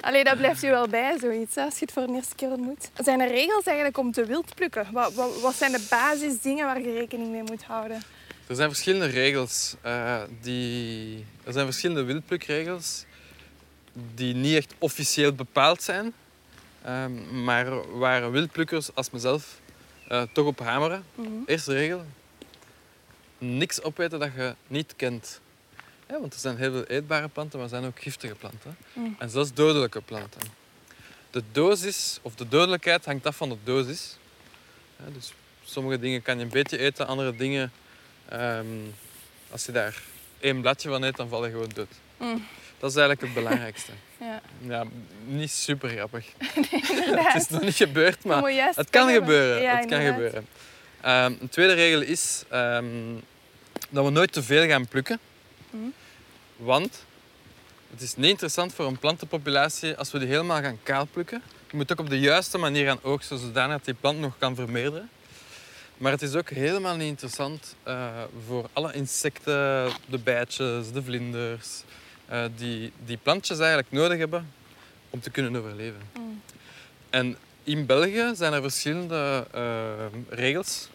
[0.01, 2.49] Allee, dat blijft je wel bij, zoiets, hè, als je het voor de eerste keer
[2.51, 2.91] ontmoet.
[3.05, 4.87] Zijn er regels eigenlijk om te wild plukken?
[4.93, 8.03] Wat, wat, wat zijn de basisdingen waar je rekening mee moet houden?
[8.47, 9.75] Er zijn verschillende regels.
[9.83, 11.25] eh, die...
[11.45, 13.05] Er zijn verschillende wildplukregels
[14.15, 16.13] die niet echt officieel bepaald zijn.
[16.85, 19.61] ehm, maar waar wildplukkers als mezelf
[20.09, 21.05] eh, toch op hameren.
[21.15, 21.29] Mhm.
[21.47, 22.05] Eerste regel.
[23.39, 25.41] Niks opeten dat je niet kent.
[26.09, 28.77] Ja, want er zijn heel veel eetbare planten, maar er zijn ook giftige planten.
[28.93, 29.17] Mm.
[29.19, 30.41] En zelfs dodelijke planten.
[31.31, 34.17] De dosis, of de dodelijkheid, hangt af van de dosis.
[34.97, 35.33] Ja, dus
[35.65, 37.73] sommige dingen kan je een beetje eten, andere dingen...
[38.29, 38.67] ehm,
[39.51, 40.03] als je daar
[40.41, 41.93] één bladje van eet, dan val je gewoon dood.
[42.17, 42.47] Mm.
[42.79, 43.93] Dat is eigenlijk het belangrijkste.
[44.21, 44.85] Ja, Ja,
[45.25, 46.27] niet super grappig.
[46.91, 47.33] inderdaad.
[47.33, 48.43] Het is nog niet gebeurd, maar
[48.75, 49.63] het kan gebeuren.
[49.63, 50.47] Ja, het kan gebeuren.
[51.01, 52.87] Ehm, een tweede regel is ehm,
[53.89, 55.19] dat we nooit te veel gaan plukken.
[56.57, 57.05] Want
[57.91, 61.43] het is niet interessant voor een plantenpopulatie als we die helemaal gaan kaal plukken.
[61.71, 64.55] Je moet ook op de juiste manier gaan oogsten, zodanig dat die plant nog kan
[64.55, 65.11] vermeerderen.
[65.97, 68.07] Maar het is ook helemaal niet interessant eh,
[68.47, 71.83] voor alle insecten, de bijtjes, de vlinders,
[72.27, 74.53] eh, die die plantjes eigenlijk nodig hebben
[75.11, 76.01] om te kunnen overleven.
[76.19, 76.43] Mm.
[77.11, 79.93] En in België zijn er verschillende eh,
[80.29, 80.89] regels.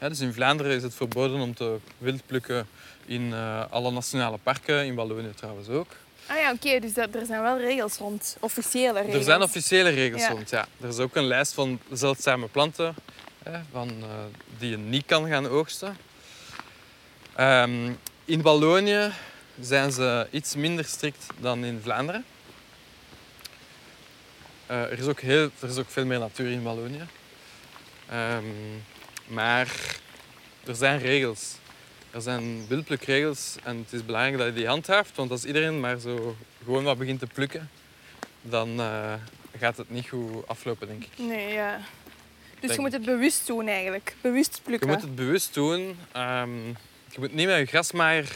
[0.00, 2.68] Ja, dus in Vlaanderen is het verboden om te wild plukken
[3.10, 5.96] in eh, alle nationale parken, in Wallonië trouwens ook.
[6.26, 9.14] Ah ja, oké, dus dat, er zijn wel regels rond, officiële regels.
[9.14, 10.28] Er zijn officiële regels Ja.
[10.28, 10.66] rond, ja.
[10.80, 12.94] Er is ook een lijst van zeldzame planten
[13.42, 14.06] hè, van, eh,
[14.58, 15.96] die je niet kan gaan oogsten.
[17.34, 17.92] Ehm,
[18.24, 19.12] in Wallonië
[19.60, 22.24] zijn ze iets minder strikt dan in Vlaanderen.
[24.66, 27.06] Eh, er, is ook heel, er is ook veel meer natuur in Wallonië.
[28.08, 28.44] Ehm,
[29.26, 29.68] maar
[30.66, 31.58] er zijn regels.
[32.10, 35.16] Er zijn wildplukregels en het is belangrijk dat je die handhaaft.
[35.16, 37.70] Want als iedereen maar zo gewoon wat begint te plukken,
[38.42, 39.12] dan eh,
[39.58, 41.08] gaat het niet goed aflopen, denk ik.
[41.16, 41.76] Nee, ja.
[42.50, 44.14] Dus Denk je moet het bewust doen eigenlijk.
[44.20, 44.88] Bewust Je plukken.
[44.88, 45.98] moet het bewust doen.
[46.12, 46.66] Ehm,
[47.08, 48.28] je moet niet met je grasmaaier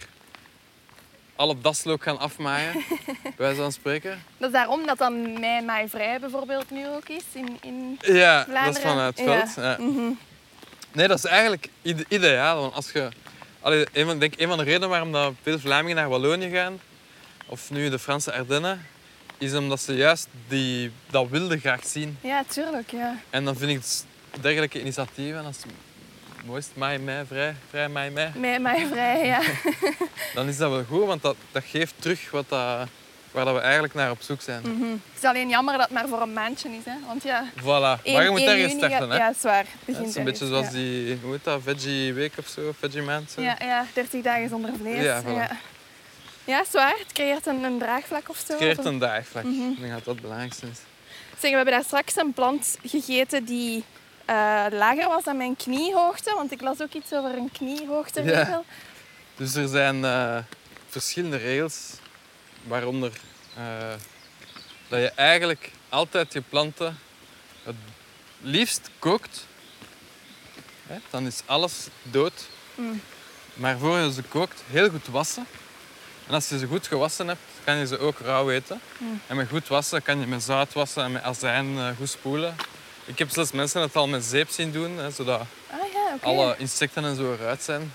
[1.37, 2.72] alle daslook gaan afmaaien,
[3.22, 4.22] bij wijze van spreken.
[4.38, 8.76] Dat is daarom dat dan mijn maaivrij bijvoorbeeld nu ook is in, in Ja, dat
[8.76, 9.54] is vanuit het veld.
[9.54, 9.76] Ja.
[9.80, 10.10] Mhm.
[10.92, 12.60] Nee, dat is eigenlijk ide- ideaal.
[12.60, 13.08] Want als je,
[13.64, 16.81] allee, een, denk een van de redenen waarom dat veel Vlamingen naar Wallonië gaan,
[17.46, 18.87] of nu de Franse Ardennen,
[19.38, 22.18] is omdat ze juist die, dat wilde graag zien.
[22.20, 23.16] Ja, tuurlijk, ja.
[23.31, 25.57] En dan vind ik het dergelijke initiatieven, als
[26.44, 29.40] mooist mei, mei, vrij, vrij mei, mei, Mijn maaivrij, ja.
[30.35, 32.88] dan is dat wel goed, want dat, dat geeft terug wat dat,
[33.35, 34.62] waar dat we eigenlijk naar op zoek zijn.
[34.62, 34.90] Mhm.
[34.90, 36.94] Het is alleen jammer dat het maar voor een maandje is, hè.
[37.07, 39.11] Want ja, Voilà, 1, maar je moet 1 ergens starten.
[39.11, 39.16] Hè?
[39.16, 39.64] Ja, zwaar.
[39.85, 43.31] Het is een beetje zoals die, hoe heet dat, veggie week of zo, veggie maand.
[43.31, 43.40] Zo.
[43.40, 45.03] Ja, ja, 30 dagen zonder vlees.
[45.03, 45.27] Ja, voilà.
[45.27, 45.51] ja.
[46.44, 46.94] Ja, zwaar.
[46.99, 48.53] Het creëert een, een draagvlak of zo.
[48.53, 49.44] Het creëert een draagvlak.
[49.44, 49.70] Mhm.
[49.70, 50.79] Ik denk dat dat het belangrijkste is.
[51.38, 53.85] Zeg, we hebben daar straks een plant gegeten die
[54.25, 56.33] eh, lager was dan mijn kniehoogte.
[56.37, 58.64] Want ik las ook iets over een kniehoogteregel.
[59.37, 60.37] Dus er zijn eh,
[60.88, 61.90] verschillende regels,
[62.66, 63.12] waaronder
[63.57, 63.92] eh,
[64.88, 66.98] dat je eigenlijk altijd je planten
[67.62, 67.74] het
[68.40, 69.46] liefst kookt.
[70.87, 72.48] Hè, dan is alles dood.
[72.74, 73.00] Mm.
[73.55, 75.46] Maar voor je ze kookt, heel goed wassen.
[76.27, 78.81] En als je ze goed gewassen hebt, kan je ze ook rauw eten.
[78.98, 79.20] Mm.
[79.27, 82.57] En met goed wassen kan je met zout wassen en met azijn eh, goed spoelen.
[83.05, 86.55] Ik heb zelfs mensen het al met zeep zien doen, hè, zodat Ah ja, alle
[86.59, 87.92] insecten en zo eruit zijn.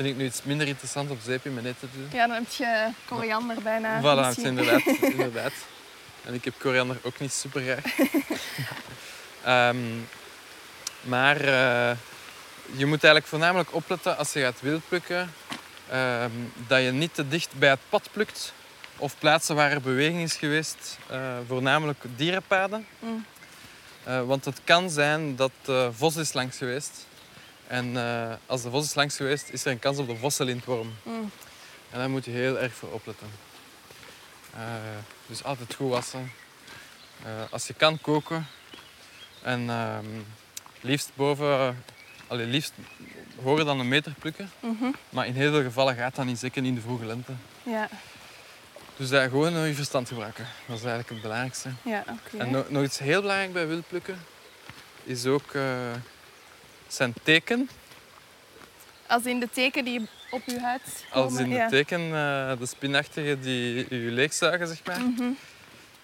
[0.00, 2.08] Vind ik nu iets minder interessant op zeep in mijn eten te doen.
[2.12, 4.00] Ja, dan heb je koriander bijna.
[4.00, 4.86] voilà, inderdaad,
[5.16, 5.52] inderdaad.
[6.24, 7.84] En ik heb koriander ook niet super graag.
[9.44, 9.76] Ehm,
[11.00, 11.96] maar eh,
[12.76, 15.32] je moet eigenlijk voornamelijk opletten als je gaat wildplukken
[15.90, 16.30] ehm,
[16.66, 18.52] dat je niet te dicht bij het pad plukt
[18.96, 22.86] of plaatsen waar er beweging is geweest, eh, voornamelijk dierenpaden.
[22.98, 23.24] Mm.
[24.04, 27.08] Eh, want het kan zijn dat de vos is langs geweest.
[27.70, 30.94] En eh, als de vos is langs geweest, is er een kans op de vossenlintworm.
[31.02, 31.30] Mm.
[31.90, 33.26] En daar moet je heel erg voor opletten.
[34.54, 34.60] Eh,
[35.26, 36.32] dus altijd goed wassen.
[37.24, 38.46] Eh, als je kan koken.
[39.42, 40.04] En ehm,
[40.80, 41.84] liefst boven,
[42.26, 42.72] allee, liefst
[43.42, 44.50] hoger dan een meter plukken.
[44.60, 44.90] Mhm.
[45.10, 47.32] Maar in heel veel gevallen gaat dat niet, zeker in de vroege lente.
[47.62, 47.88] Ja,
[48.96, 50.44] Dus daar gewoon nog je verstand gebruiken.
[50.66, 51.70] Dat is eigenlijk het belangrijkste.
[51.82, 52.36] ja oké.
[52.42, 54.18] En no- nog iets heel belangrijk bij wildplukken
[55.04, 55.52] is ook
[56.92, 57.68] zijn teken.
[59.06, 61.30] Als in de teken die op je huid komen.
[61.30, 61.68] Als in de ja.
[61.68, 65.00] teken, eh, de spinachtige die je leegzuigen, zeg maar.
[65.00, 65.30] Mhm.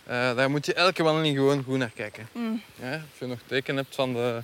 [0.07, 2.29] Eh, daar moet je elke wandeling gewoon goed naar kijken.
[2.33, 2.62] Mm.
[2.75, 4.42] Ja, als je nog teken hebt van de,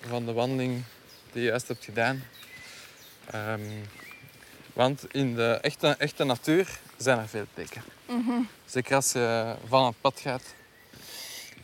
[0.00, 0.82] van de wandeling
[1.32, 2.24] die je juist hebt gedaan.
[3.30, 3.60] Ehm,
[4.72, 7.82] want in de echte, echte natuur zijn er veel teken.
[8.06, 8.40] Mhm.
[8.66, 10.54] Zeker als je van het pad gaat.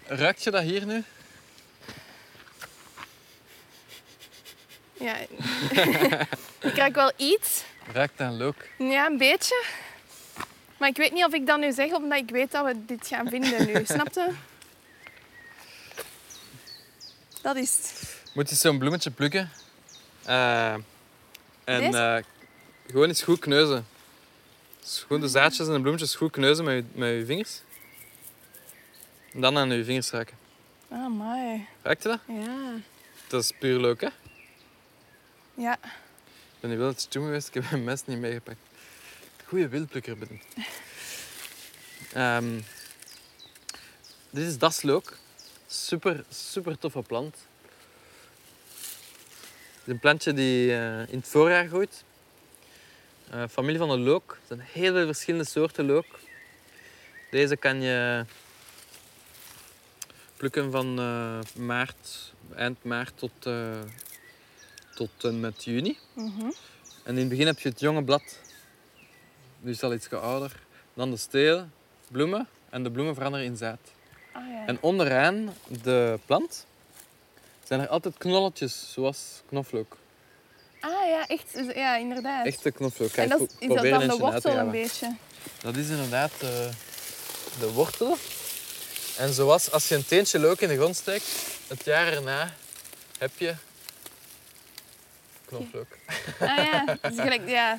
[0.06, 1.04] Ruikt je dat hier nu?
[5.00, 5.16] Ja.
[6.68, 7.64] ik ruik wel iets.
[7.92, 8.70] Ruikt dat leuk?
[8.78, 9.64] Ja, een beetje.
[10.76, 13.06] Maar ik weet niet of ik dat nu zeg, omdat ik weet dat we dit
[13.06, 13.84] gaan vinden nu.
[13.84, 14.30] Snap je?
[17.42, 18.18] Dat is het.
[18.34, 19.50] Moet je zo'n bloemetje plukken.
[20.24, 20.74] Eh,
[21.64, 22.16] en eh,
[22.86, 23.86] gewoon eens goed kneuzen.
[24.80, 27.60] Dus gewoon de zaadjes en de bloemetjes goed kneuzen met je, met je vingers.
[29.32, 30.36] En dan aan je vingers ruiken.
[30.88, 31.66] Ah, mooi.
[31.82, 32.20] Ruikt je dat?
[32.26, 32.72] Ja.
[33.26, 34.08] Dat is puur leuk, hè?
[35.60, 35.78] Ja.
[35.82, 38.58] Ik ben niet wel het geweest, ik heb mijn mes niet meegepakt.
[39.46, 40.40] Goeie wildplukker ben.
[42.12, 42.60] Ehm,
[44.30, 45.16] dit is daslook.
[45.66, 47.36] Super, super toffe plant.
[48.74, 52.04] Het is een plantje die eh, in het voorjaar groeit.
[53.30, 54.30] Eh, familie van de look.
[54.30, 56.06] Er zijn heel veel verschillende soorten look.
[57.30, 58.24] Deze kan je
[60.36, 63.46] plukken van eh, maart, eind maart tot,
[65.00, 65.98] tot en met juni.
[66.12, 66.50] Mhm.
[67.02, 68.22] En in het begin heb je het jonge blad.
[69.60, 70.52] Die is al iets ouder.
[70.94, 71.66] Dan de steel,
[72.08, 72.48] bloemen.
[72.70, 73.78] En de bloemen veranderen in zaad.
[74.32, 74.66] Ah, ja.
[74.66, 76.66] En onderaan de plant
[77.64, 79.96] zijn er altijd knolletjes, zoals knoflook.
[80.80, 81.72] Ah ja, echt.
[81.74, 82.46] Ja, inderdaad.
[82.46, 83.12] Echte knoflook.
[83.12, 85.16] Ga en dat, is- dat dan de wortel een beetje?
[85.62, 86.48] Dat is inderdaad eh,
[87.58, 88.16] de wortel.
[89.18, 91.26] En zoals als je een teentje look in de grond steekt,
[91.68, 92.54] het jaar erna
[93.18, 93.54] heb je
[95.56, 95.86] knoflook.
[96.40, 97.72] Ah ja, dus gelijk, ja.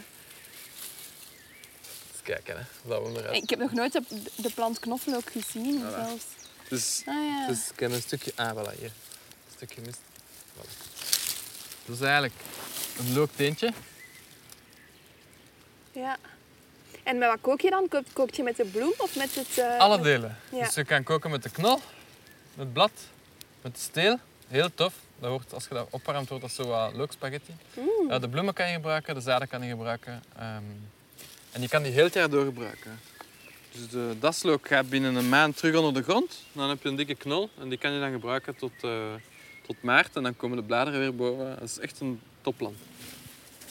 [2.11, 3.35] Eens kijken hè, dat we eruit.
[3.43, 4.01] Ik heb nog nooit de,
[4.35, 5.89] de plant knoflook gezien Voilà.
[5.95, 6.25] zelfs.
[6.69, 7.47] Dus Ah ja.
[7.47, 8.31] Dus ik heb een stukje...
[8.35, 8.85] Ah, voilà, hier.
[8.91, 9.99] Een stukje mist.
[10.55, 10.69] Voilà.
[11.85, 12.33] Dat is eigenlijk
[12.99, 13.73] een leuk teentje.
[15.91, 16.17] ja.
[17.03, 17.87] En met wat kook je dan?
[17.87, 19.57] Kook, kook je met de bloem of met het...
[19.57, 20.37] eh, Alle met- delen.
[20.51, 20.65] Ja.
[20.65, 21.83] Dus je kan koken met de knol, met
[22.65, 22.91] het blad,
[23.61, 24.17] met de steel.
[24.47, 24.93] Heel tof.
[25.21, 27.53] Dat wordt, als je dat opwarmt, wordt dat zo wat leuk spaghetti.
[27.73, 28.09] Mm.
[28.09, 30.23] Ja, de bloemen kan je gebruiken, de zaden kan je gebruiken.
[30.37, 30.63] ehm,
[31.51, 32.99] en je kan die heel het jaar door gebruiken.
[33.71, 36.43] Dus de daslook gaat binnen een maand terug onder de grond.
[36.51, 39.13] Dan heb je een dikke knol en die kan je dan gebruiken tot, eh,
[39.67, 40.15] tot maart.
[40.15, 41.55] En dan komen de bladeren weer boven.
[41.59, 42.77] Dat is echt een topplant.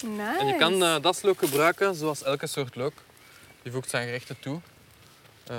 [0.05, 0.39] Nice.
[0.39, 2.93] En je kan eh daslook gebruiken zoals elke soort look.
[3.63, 4.61] Je voegt zijn gerechten toe.
[5.47, 5.57] Eh,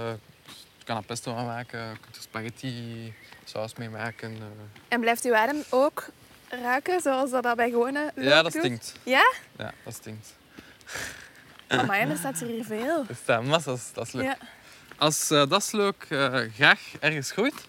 [0.91, 3.13] kan er pesto van maken, je kunt er spaghetti
[3.45, 4.31] saus mee maken.
[4.31, 4.41] eh.
[4.87, 6.05] En blijft uw adem ook
[6.49, 8.61] ruiken zoals dat, dat bij gewone Ja, dat doet?
[8.61, 8.95] stinkt.
[9.03, 9.33] Ja?
[9.57, 10.33] Ja, dat stinkt.
[11.67, 13.05] Amai, er staat hier veel.
[13.09, 14.23] Er staan massa's daslook.
[14.23, 14.37] Ja.
[14.97, 17.65] Als eh daslook eh, graag ergens groeit,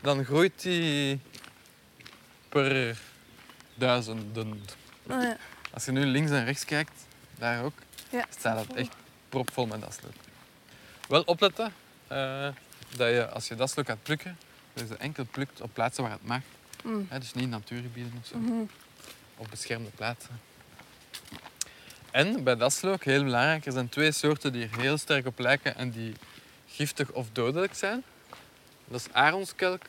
[0.00, 1.20] dan groeit die
[2.48, 2.98] per
[3.74, 4.64] duizenden.
[5.08, 5.36] Ja.
[5.72, 7.06] Als je nu links en rechts kijkt,
[7.38, 7.74] daar ook,
[8.10, 8.24] Ja.
[8.38, 8.94] staat het echt
[9.28, 10.12] propvol met daslook.
[11.08, 11.72] Wel opletten
[12.08, 12.48] eh,
[12.96, 14.38] dat je als je daslook gaat plukken,
[14.72, 16.40] dat je ze enkel plukt op plaatsen waar het mag.
[16.84, 17.06] Mm.
[17.10, 18.52] Hè, dus niet in natuurgebieden of zo, Mhm.
[19.36, 20.40] op beschermde plaatsen.
[22.10, 25.76] En bij daslook, heel belangrijk, er zijn twee soorten die er heel sterk op lijken
[25.76, 26.14] en die
[26.68, 28.02] giftig of dodelijk zijn.
[28.84, 29.82] Dat is aronskelk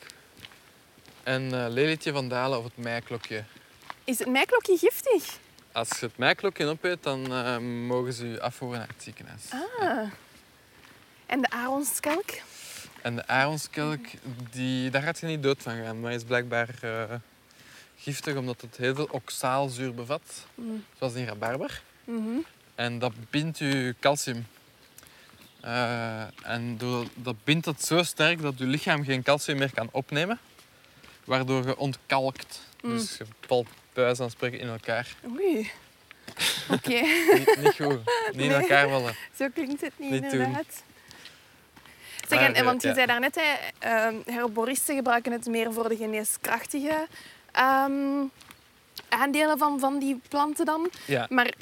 [1.22, 3.44] en eh lelietje van Dalen of het meiklokje.
[4.04, 5.38] Is het meiklokje giftig?
[5.72, 9.42] Als je het meiklokje opeet, dan eh, mogen ze je afvoeren naar het ziekenhuis.
[9.80, 10.10] Ah.
[11.30, 12.30] En de aronskelk?
[13.02, 14.06] En de aronskelk,
[14.50, 17.04] die, daar gaat je niet dood van gaan, maar is blijkbaar eh,
[17.96, 20.84] giftig omdat het heel veel oxaalzuur bevat, Mm.
[20.98, 21.82] zoals in rabarber.
[22.04, 22.38] Mhm.
[22.74, 24.46] En dat bindt je calcium.
[25.60, 29.88] Eh, en door, dat bindt het zo sterk dat je lichaam geen calcium meer kan
[29.92, 30.38] opnemen,
[31.24, 32.60] waardoor je ontkalkt.
[32.82, 32.90] Mm.
[32.96, 35.06] Dus je valt wijze van spreken in elkaar.
[35.38, 35.70] Oei.
[36.74, 37.00] Oké,
[37.34, 37.88] niet, niet goed.
[37.88, 38.52] Niet in Nee.
[38.52, 39.14] elkaar vallen.
[39.38, 40.82] zo klinkt het niet, Niet inderdaad.
[42.30, 45.96] Maar, en, en want je zei daarnet, hè, ehm, herboristen gebruiken het meer voor de
[45.96, 47.06] geneeskrachtige
[47.52, 48.24] ehm,
[49.08, 50.90] aandelen van, van die planten dan.
[51.06, 51.26] Ja.
[51.28, 51.52] Maar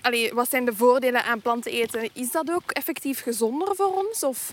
[0.00, 2.10] allee, wat zijn de voordelen aan planten eten?
[2.12, 4.22] Is dat ook effectief gezonder voor ons?
[4.22, 4.52] Of?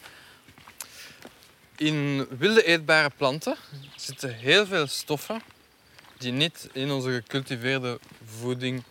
[1.75, 3.55] In wilde eetbare planten
[3.95, 5.41] zitten heel veel stoffen
[6.17, 7.99] die niet in onze gecultiveerde
[8.39, 8.83] voeding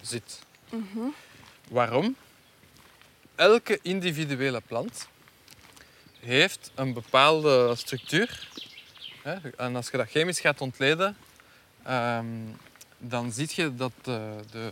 [0.00, 0.38] zitten.
[0.70, 1.08] Mhm.
[1.68, 2.16] Waarom?
[3.34, 5.08] Elke individuele plant
[6.20, 8.48] heeft een bepaalde structuur.
[9.56, 11.16] En als je dat chemisch gaat ontleden,
[11.82, 12.26] ehm,
[12.98, 14.70] dan zie je dat de, de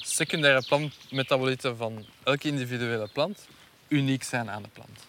[0.00, 3.46] secundaire plantmetabolieten van elke individuele plant
[3.88, 5.06] uniek zijn aan de plant.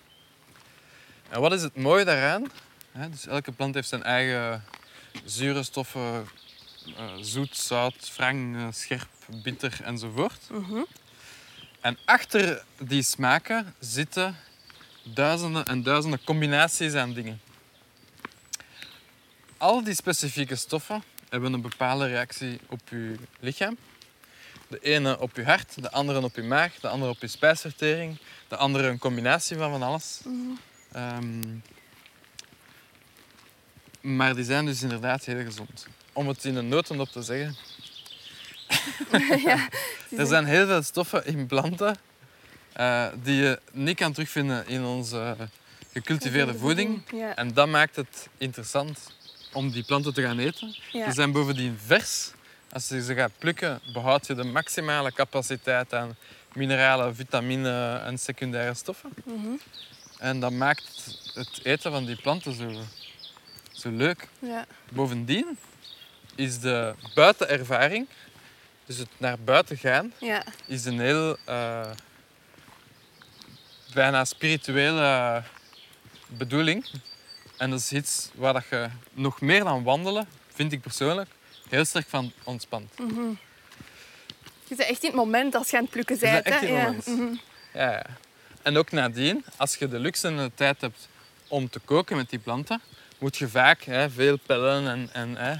[1.29, 2.51] En wat is het mooie daaraan?
[3.11, 4.63] Dus elke plant heeft zijn eigen
[5.25, 6.27] zure stoffen,
[6.97, 10.49] eh, zoet, zout, wrang, eh, scherp, bitter enzovoort.
[10.49, 10.81] Mhm.
[11.81, 14.35] En achter die smaken zitten
[15.13, 17.41] duizenden en duizenden combinaties aan dingen.
[19.57, 23.77] Al die specifieke stoffen hebben een bepaalde reactie op je lichaam.
[24.67, 28.17] De ene op je hart, de andere op je maag, de andere op je spijsvertering,
[28.47, 30.21] de andere een combinatie van van alles.
[30.91, 31.57] Ehm,
[34.01, 35.87] maar die zijn dus inderdaad heel gezond.
[36.13, 37.55] Om het in een notendop te zeggen,
[39.45, 39.67] ja,
[40.17, 41.97] er zijn heel veel stoffen in planten
[42.77, 45.35] eh, die je niet kan terugvinden in onze
[45.91, 47.01] gecultiveerde voeding.
[47.11, 47.35] Ja.
[47.35, 48.99] En dat maakt het interessant
[49.53, 50.77] om die planten te gaan eten.
[50.91, 51.07] Ja.
[51.07, 52.31] Ze zijn bovendien vers.
[52.71, 56.15] Als je ze gaat plukken, behoud je de maximale capaciteit aan
[56.53, 59.09] mineralen, vitamine en secundaire stoffen.
[59.25, 59.47] Mhm.
[60.19, 62.71] En dat maakt het eten van die planten zo,
[63.71, 64.27] zo leuk.
[64.39, 64.65] ja.
[64.89, 65.57] Bovendien
[66.35, 68.07] is de buitenervaring,
[68.85, 70.43] dus het naar buiten gaan, ja.
[70.67, 71.89] is een heel eh,
[73.97, 75.43] bijna spirituele
[76.27, 76.85] bedoeling.
[77.57, 81.29] En dat is iets waar dat je nog meer dan wandelen, vind ik persoonlijk,
[81.69, 82.91] heel sterk van ontspant.
[84.67, 86.77] Je bent echt in het moment als je aan het plukken bent echt in het
[86.77, 86.83] ja.
[86.83, 87.07] moment.
[87.07, 87.35] Mhm.
[87.73, 88.05] Ja, ja.
[88.61, 91.07] En ook nadien, als je de luxe en de tijd hebt
[91.47, 92.81] om te koken met die planten,
[93.17, 94.87] moet je vaak hè, veel pellen.
[94.87, 95.55] En, en, hè.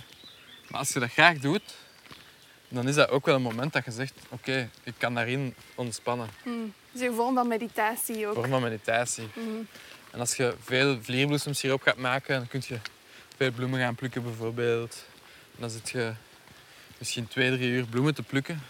[0.68, 1.76] Maar als je dat graag doet,
[2.68, 6.30] dan is dat ook wel een moment dat je zegt, oké, ik kan daarin ontspannen.
[6.44, 6.56] Mhm.
[6.98, 8.34] Dus een vorm van meditatie ook.
[8.34, 9.28] Vorm van meditatie.
[9.34, 9.64] Mhm.
[10.12, 12.78] En als je veel vlierbloesemsiroop gaat maken, dan kun je
[13.36, 15.06] veel bloemen gaan plukken bijvoorbeeld.
[15.56, 16.12] En dan zit je
[16.98, 18.64] misschien twee, drie uur bloemen te plukken.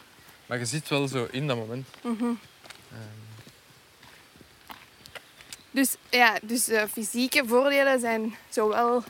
[0.46, 1.88] Maar je zit wel zo in dat moment.
[2.04, 2.34] Ehm,
[5.72, 9.04] Dus, ja, dus eh, fysieke voordelen zijn zowel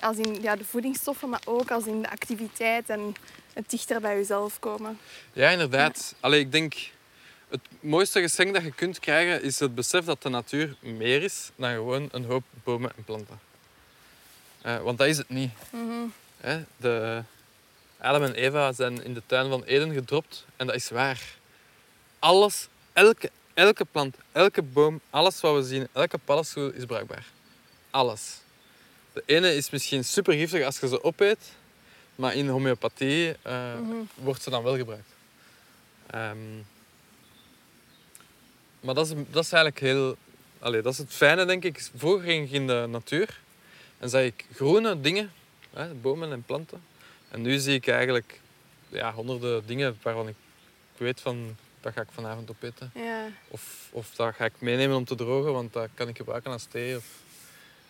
[0.00, 3.14] als in ja, de voedingsstoffen, maar ook als in de activiteit en
[3.52, 4.98] het dichter bij jezelf komen.
[5.32, 6.14] Ja, inderdaad.
[6.20, 6.74] Allee, ik denk,
[7.54, 11.50] het mooiste geschenk dat je kunt krijgen is het besef dat de natuur meer is
[11.56, 13.40] dan gewoon een hoop bomen en planten.
[14.62, 15.50] Eh, want dat is het niet.
[16.36, 16.62] Hè?
[16.76, 17.22] De
[17.98, 21.20] Adam en Eva zijn in de tuin van Eden gedropt en dat is waar.
[22.18, 27.26] Alles, elke, elke plant, elke boom, alles wat we zien, elke paddenstoel is bruikbaar.
[27.90, 28.36] Alles.
[29.12, 31.38] De ene is misschien super giftig als je ze opeet,
[32.14, 33.94] maar in homeopathie eh, Mhm.
[34.14, 35.08] wordt ze dan wel gebruikt.
[36.06, 36.36] Ehm,
[38.84, 40.16] maar dat is, dat is eigenlijk heel...
[40.58, 41.90] Allee, dat is het fijne, denk ik.
[41.96, 43.40] Vroeger ging ik in de natuur
[43.98, 45.32] en zag ik groene dingen,
[45.72, 46.82] hè, bomen en planten.
[47.28, 48.40] En nu zie ik eigenlijk
[48.88, 50.34] ja, honderden dingen waarvan ik
[50.96, 51.56] weet van...
[51.80, 52.90] Dat ga ik vanavond opeten.
[52.94, 53.26] Ja.
[53.48, 56.64] Of, of dat ga ik meenemen om te drogen, want dat kan ik gebruiken als
[56.64, 56.96] thee.
[56.96, 57.04] Of...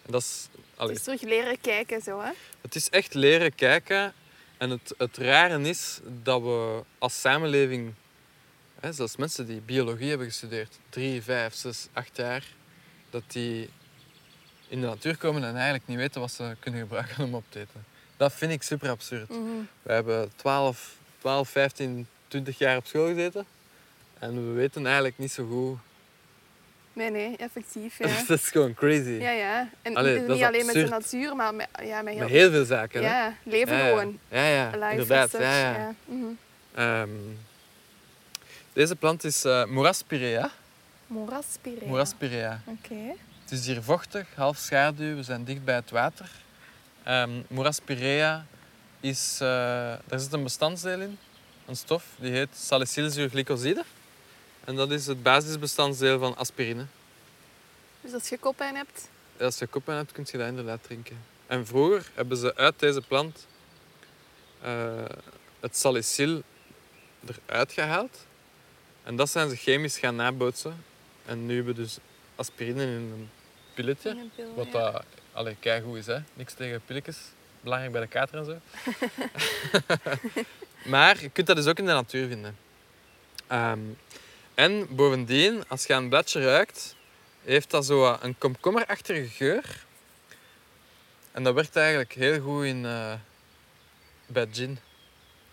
[0.06, 0.48] En dat is...
[0.74, 2.30] Allee, Het is terug leren kijken zo, hè?
[2.60, 4.12] het is echt leren kijken.
[4.56, 7.94] En het, het rare is dat we als samenleving,
[8.84, 12.44] hè, zelfs mensen die biologie hebben gestudeerd, drie, vijf, zes, acht jaar,
[13.10, 13.68] dat die
[14.68, 17.58] in de natuur komen en eigenlijk niet weten wat ze kunnen gebruiken om op te
[17.60, 17.84] eten.
[18.16, 19.28] Dat vind ik super absurd.
[19.28, 19.40] Mhm.
[19.82, 23.46] We hebben 12, 12, 15, 20 jaar op school gezeten
[24.18, 25.78] en we weten eigenlijk niet zo goed.
[26.92, 27.98] Nee, nee, effectief.
[27.98, 29.10] Ja, dat is gewoon crazy.
[29.10, 29.30] ja.
[29.30, 29.70] ja.
[29.82, 32.64] En Allee, niet alleen met de natuur, maar met, ja, met heel, Met heel veel
[32.64, 33.02] zaken.
[33.04, 33.08] hè.
[33.08, 33.88] ja, leven Ja, ja.
[33.88, 34.18] gewoon.
[34.28, 35.32] Ja, ja, inderdaad.
[35.32, 35.72] Ja, ja.
[35.76, 35.94] ja.
[36.04, 36.24] Mhm.
[36.74, 37.08] Ehm,
[38.74, 40.50] deze plant is eh Moeraspirea.
[41.06, 41.86] Moeraspirea.
[41.86, 42.60] Moeraspirea.
[42.66, 43.14] Oké.
[43.42, 45.14] Het is hier vochtig, half schaduw.
[45.16, 46.30] We zijn dicht bij het water.
[47.48, 48.46] Moeraspirea
[49.00, 49.38] is...
[49.40, 49.48] eh,
[50.06, 51.18] daar zit een bestanddeel in.
[51.66, 53.84] Een stof, die heet salicylzuurglycoside.
[54.64, 56.86] En dat is het basisbestanddeel van aspirine.
[58.00, 59.08] Dus als je koppijn hebt,
[59.40, 61.18] Als je koppijn hebt, kun je dat inderdaad drinken.
[61.46, 63.46] En vroeger hebben ze uit deze plant
[64.60, 65.04] eh,
[65.60, 66.42] het salicyl
[67.46, 68.26] eruit gehaald.
[69.04, 70.84] En dat zijn ze chemisch gaan nabootsen.
[71.26, 71.98] En nu hebben we dus
[72.36, 73.30] aspirine in een
[73.74, 74.10] pilletje.
[74.10, 74.90] in een pil, Wat ja.
[74.90, 76.18] dat allee, keigoed is, hè?
[76.34, 77.18] Niks tegen pilletjes.
[77.60, 78.58] Belangrijk bij de kater en zo.
[80.90, 82.56] maar je kunt dat dus ook in de natuur vinden.
[83.46, 83.80] Ehm,
[84.54, 86.96] en bovendien, als je aan een bladje ruikt,
[87.42, 89.84] heeft dat zo een komkommerachtige geur.
[91.32, 93.12] En dat werkt eigenlijk heel goed in, eh,
[94.26, 94.78] bij gin.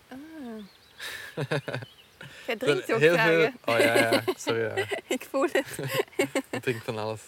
[0.08, 0.18] Ah.
[2.46, 3.50] Jij drinkt ook heel graag, veel...
[3.64, 4.22] Oh ja, ja.
[4.36, 4.74] Sorry, ja.
[5.16, 5.66] Ik voel het.
[6.50, 7.20] ik drink van alles.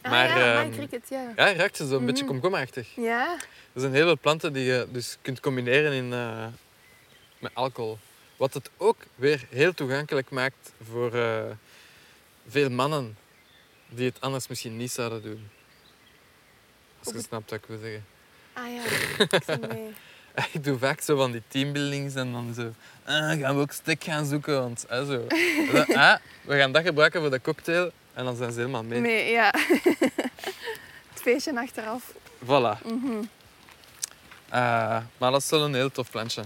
[0.00, 1.32] Ah, Maar, ja, ehm, my cricket, ja.
[1.36, 2.32] Ja, ruikt ze zo'n beetje Mhm.
[2.32, 2.88] komkommerachtig.
[2.96, 3.36] Ja,
[3.72, 6.46] Er zijn heel veel planten die je dus kunt combineren in, eh,
[7.38, 7.98] met alcohol.
[8.36, 11.42] Wat het ook weer heel toegankelijk maakt voor eh,
[12.48, 13.16] veel mannen
[13.88, 15.48] die het anders misschien niet zouden doen.
[16.98, 18.04] Als je het- snapt wat ik wil zeggen.
[18.52, 18.82] ah ja,
[19.38, 19.92] ik zie mee.
[20.52, 22.72] Ik doe vaak zo van die teambuildings en dan zo...
[23.04, 24.84] ah, gaan we ook stek gaan zoeken, want...
[24.88, 25.26] hè, zo.
[25.94, 27.90] Ah, we gaan dat gebruiken voor de cocktail.
[28.14, 29.00] En dan zijn ze helemaal mee.
[29.00, 29.54] Nee, ja.
[31.12, 32.12] het feestje achteraf.
[32.44, 32.82] Voilà.
[32.84, 33.22] Mhm.
[34.48, 36.42] Eh, maar dat is wel een heel tof plantje.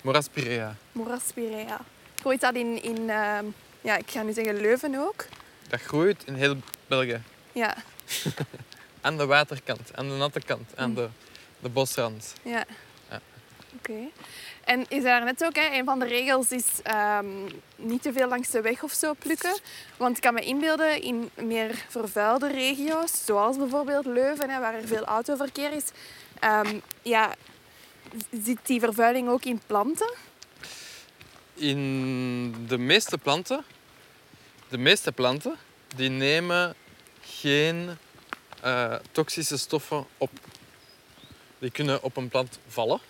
[0.00, 0.76] Moraspirea.
[0.92, 1.80] Moraspirea.
[2.20, 3.44] Groeit dat in, in ehm,
[3.80, 5.24] ja, ik ga nu zeggen Leuven ook?
[5.68, 6.56] Dat groeit in heel
[6.86, 7.22] België.
[7.52, 7.76] Ja,
[9.00, 11.08] Aan de waterkant, aan de natte kant, aan de,
[11.62, 12.34] de bosrand.
[12.42, 12.64] ja.
[13.10, 13.20] Ja.
[13.76, 14.10] Oké.
[14.64, 17.26] En zei daar net ook, hè, een van de regels is ehm,
[17.76, 19.58] niet te veel langs de weg of zo plukken.
[19.96, 24.86] Want ik kan me inbeelden, in meer vervuilde regio's, zoals bijvoorbeeld Leuven, hè, waar er
[24.86, 25.84] veel autoverkeer is,
[26.40, 27.34] ehm, ja,
[28.44, 30.14] zit die vervuiling ook in planten?
[31.54, 33.64] In de meeste planten,
[34.68, 35.56] de meeste planten,
[35.96, 36.74] die nemen
[37.20, 37.96] geen
[38.60, 40.30] eh, toxische stoffen op.
[41.62, 43.00] Die kunnen op een plant vallen,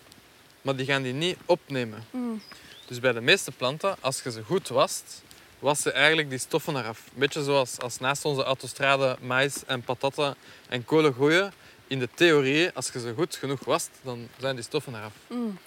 [0.61, 2.03] maar die gaan die niet opnemen.
[2.11, 2.41] Mm.
[2.85, 5.21] Dus bij de meeste planten, als je ze goed wast,
[5.59, 7.05] wassen eigenlijk die stoffen eraf.
[7.05, 10.35] Een beetje zoals als naast onze autostrade mais en patatten
[10.69, 11.53] en kolen groeien.
[11.87, 15.13] In de theorie, als je ze goed genoeg wast, dan zijn die stoffen eraf.
[15.27, 15.57] Mm.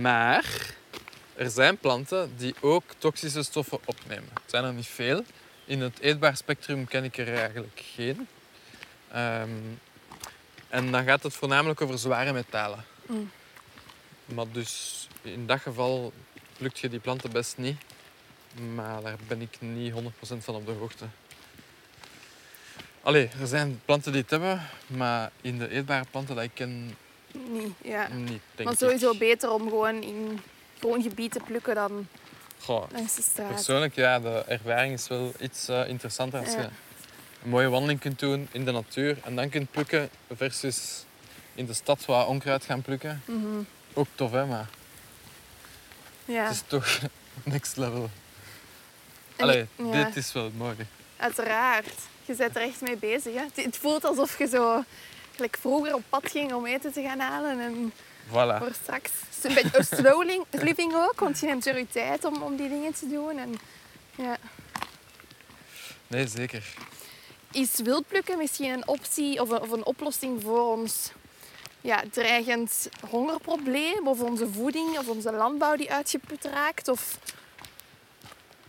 [0.00, 0.74] Maar
[1.34, 4.28] er zijn planten die ook toxische stoffen opnemen.
[4.32, 5.24] Het zijn er niet veel.
[5.64, 8.28] In het eetbaar spectrum ken ik er eigenlijk geen.
[9.10, 9.50] Ehm,
[10.72, 12.84] en dan gaat het voornamelijk over zware metalen.
[13.06, 13.30] Mm.
[14.24, 16.12] Maar dus in dat geval
[16.58, 17.76] lukt je die planten best niet.
[18.74, 19.96] Maar daar ben ik niet 100%
[20.38, 21.04] van op de hoogte.
[23.02, 26.96] Allee, er zijn planten die het hebben, maar in de eetbare planten dat ik ken,
[27.48, 28.08] Niet, ja.
[28.08, 29.18] niet, denk Maar sowieso ik.
[29.18, 30.40] beter om gewoon in
[30.78, 32.06] groen gebied te plukken dan
[32.60, 33.48] Goh, langs de straat.
[33.54, 36.60] Persoonlijk, ja, de ervaring is wel iets eh, interessanter als Ja.
[36.60, 36.68] je
[37.42, 41.04] een mooie wandeling kunt doen in de natuur en dan kunt plukken versus
[41.54, 43.22] in de stad wat onkruid gaan plukken.
[43.24, 43.62] Mhm.
[43.94, 44.68] Ook tof, hè, maar
[46.24, 46.98] Ja, het is toch
[47.44, 48.10] next level.
[49.36, 50.04] Allee, ja.
[50.04, 50.76] dit is wel mooi.
[51.16, 51.94] uiteraard.
[52.24, 53.34] Je bent er echt mee bezig.
[53.34, 53.62] Hè?
[53.62, 54.84] Het, voelt alsof je zo
[55.34, 57.60] gelijk vroeger op pad ging om eten te gaan halen.
[57.60, 57.92] En
[58.28, 58.58] Voilà.
[58.58, 59.10] voor straks.
[59.34, 62.56] Het is een beetje slow living ook, want je neemt er je tijd om, om
[62.56, 63.38] die dingen te doen.
[63.38, 63.54] En,
[64.14, 64.36] ja.
[66.06, 66.64] Nee, zeker.
[67.52, 71.12] Is wildplukken misschien een optie of een, of een oplossing voor ons
[71.80, 74.08] ja, dreigend hongerprobleem?
[74.08, 76.88] Of onze voeding of onze landbouw die uitgeput raakt?
[76.88, 77.18] Of,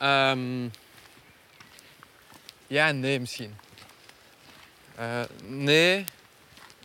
[0.03, 0.67] Ehm,
[2.67, 3.55] ja nee misschien.
[4.95, 6.05] Eh, nee,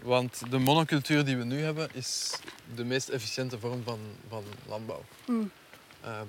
[0.02, 2.34] want de monocultuur die we nu hebben is
[2.74, 5.04] de meest efficiënte vorm van, van landbouw.
[5.24, 5.50] Hmm.
[6.00, 6.26] Ehm,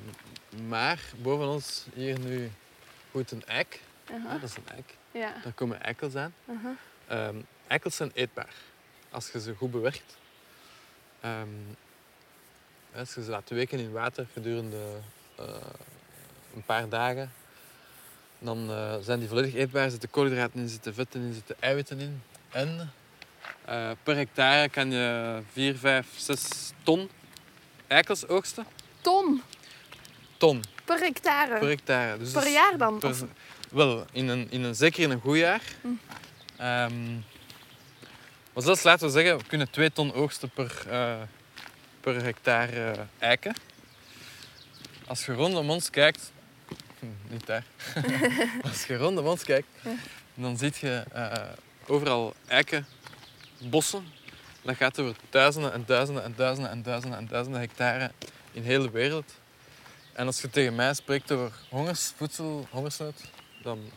[0.67, 2.51] maar boven ons hier nu
[3.09, 3.81] groeit een eik.
[4.11, 4.97] Ah, dat is een eik.
[5.11, 5.33] Ja.
[5.43, 6.33] Daar komen eikels aan.
[7.07, 7.35] Ehm,
[7.67, 8.53] eikels zijn eetbaar
[9.09, 10.17] als je ze goed bewerkt.
[11.21, 11.47] Ehm,
[12.95, 14.83] als je ze laat weken in water gedurende
[15.35, 15.45] eh,
[16.55, 17.31] een paar dagen,
[18.39, 19.83] dan eh, zijn die volledig eetbaar.
[19.83, 22.21] Er zitten koolhydraten in, zitten vetten in, zitten eiwitten in.
[22.51, 22.91] En
[23.65, 27.09] eh, per hectare kan je 4, 5, 6 ton
[27.87, 28.65] eikels oogsten.
[29.01, 29.41] Ton
[30.37, 31.59] Ton per hectare.
[31.59, 32.17] per hectare.
[32.17, 32.99] Dus Per jaar dan?
[32.99, 33.23] per- Of-
[33.69, 35.61] wel, in een, in een, zeker in een goed jaar.
[36.57, 37.13] Ehm,
[38.53, 41.21] maar zelfs laten we zeggen, we kunnen 2 ton oogsten per, eh,
[41.99, 43.55] per hectare eh, eiken.
[45.07, 46.31] Als je rondom ons kijkt,
[46.99, 47.63] hm, niet daar.
[48.67, 49.67] Als je rondom ons kijkt,
[50.33, 51.43] dan zie je eh,
[51.87, 54.07] overal eikenbossen.
[54.61, 58.11] Dat gaat over duizenden en duizenden en duizenden en duizenden en duizenden hectare
[58.51, 59.33] in heel de wereld.
[60.13, 63.21] En als je tegen mij spreekt over hongers, voedsel, hongersnood,
[63.61, 63.91] dan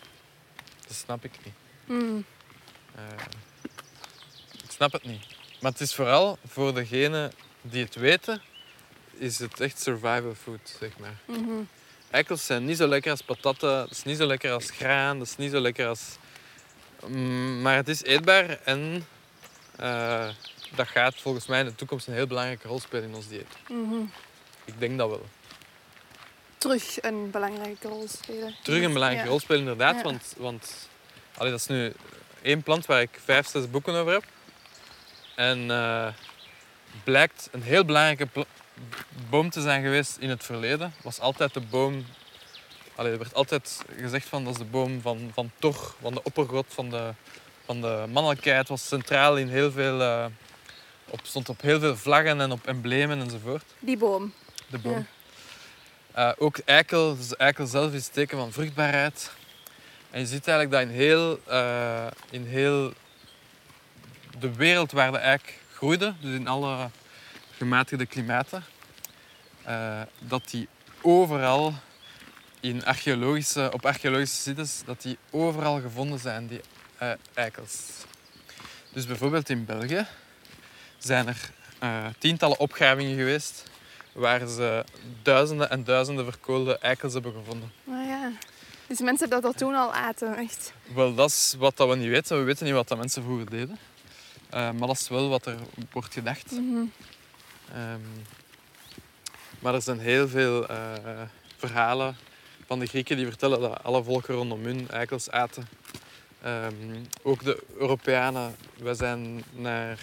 [0.86, 1.54] dat snap ik niet.
[1.86, 2.24] Hmm.
[2.94, 3.02] Eh,
[4.64, 5.24] ik snap het niet.
[5.60, 8.42] Maar het is vooral voor degenen die het weten,
[9.12, 11.16] is het echt survival food, zeg maar.
[11.24, 11.62] Mhm.
[12.10, 15.26] Eikels zijn niet zo lekker als patatten, dat is niet zo lekker als graan, dat
[15.26, 16.16] is niet zo lekker als...
[17.06, 19.06] Mm, maar het is eetbaar en
[19.76, 20.28] eh,
[20.74, 23.56] dat gaat volgens mij in de toekomst een heel belangrijke rol spelen in ons dieet.
[23.68, 24.02] Mhm.
[24.64, 25.26] Ik denk dat wel.
[26.62, 28.54] Terug een belangrijke rol spelen.
[28.62, 29.30] Terug een belangrijke Ja.
[29.30, 29.96] rol spelen, inderdaad.
[29.96, 30.02] Ja.
[30.02, 30.88] Want, want
[31.36, 31.92] allee, dat is nu
[32.42, 34.24] één plant waar ik vijf, zes boeken over heb.
[35.34, 36.06] En eh,
[37.04, 38.28] blijkt een heel belangrijke
[39.30, 40.94] boom te zijn geweest in het verleden.
[41.02, 42.06] Was altijd de boom...
[42.94, 46.22] Allee, er werd altijd gezegd van dat is de boom van, van Thor, van de
[46.22, 47.14] oppergod van de,
[47.64, 48.68] van de mannelijkheid.
[48.68, 50.00] Was centraal in heel veel...
[50.00, 50.24] eh,
[51.08, 53.64] op, stond op heel veel vlaggen en op emblemen enzovoort.
[53.78, 54.32] Die boom.
[54.66, 54.92] De boom.
[54.92, 55.06] Ja.
[56.12, 59.30] Eh, ook eikel, dus eikel zelf is het teken van vruchtbaarheid.
[60.10, 62.92] En je ziet eigenlijk dat in heel, eh, in heel
[64.38, 66.90] de wereld waar de eik groeide, dus in alle
[67.56, 68.64] gematigde klimaten,
[69.62, 70.68] eh, dat die
[71.00, 71.74] overal
[72.60, 76.60] in archeologische, op archeologische sites, dat die overal gevonden zijn, die
[77.34, 77.90] eikels.
[78.92, 80.06] Dus bijvoorbeeld in België
[80.98, 81.50] zijn er
[82.18, 83.70] tientallen opgravingen geweest
[84.12, 84.84] waar ze
[85.22, 87.72] duizenden en duizenden verkoolde eikels hebben gevonden.
[87.88, 88.32] Ah ja.
[88.86, 90.72] Dus mensen dat dat toen al aten, echt.
[90.94, 92.38] Wel, dat is wat dat we niet weten.
[92.38, 93.78] We weten niet wat dat mensen vroeger deden.
[94.50, 95.56] Eh, maar dat is wel wat er
[95.92, 96.50] wordt gedacht.
[96.50, 96.84] Mhm.
[97.72, 98.00] Ehm,
[99.58, 100.76] maar er zijn heel veel eh,
[101.56, 102.16] verhalen
[102.66, 105.68] van de Grieken die vertellen dat alle volken rondom hun eikels aten.
[106.42, 106.74] Ehm,
[107.22, 108.56] ook de Europeanen.
[108.76, 109.98] We zijn naar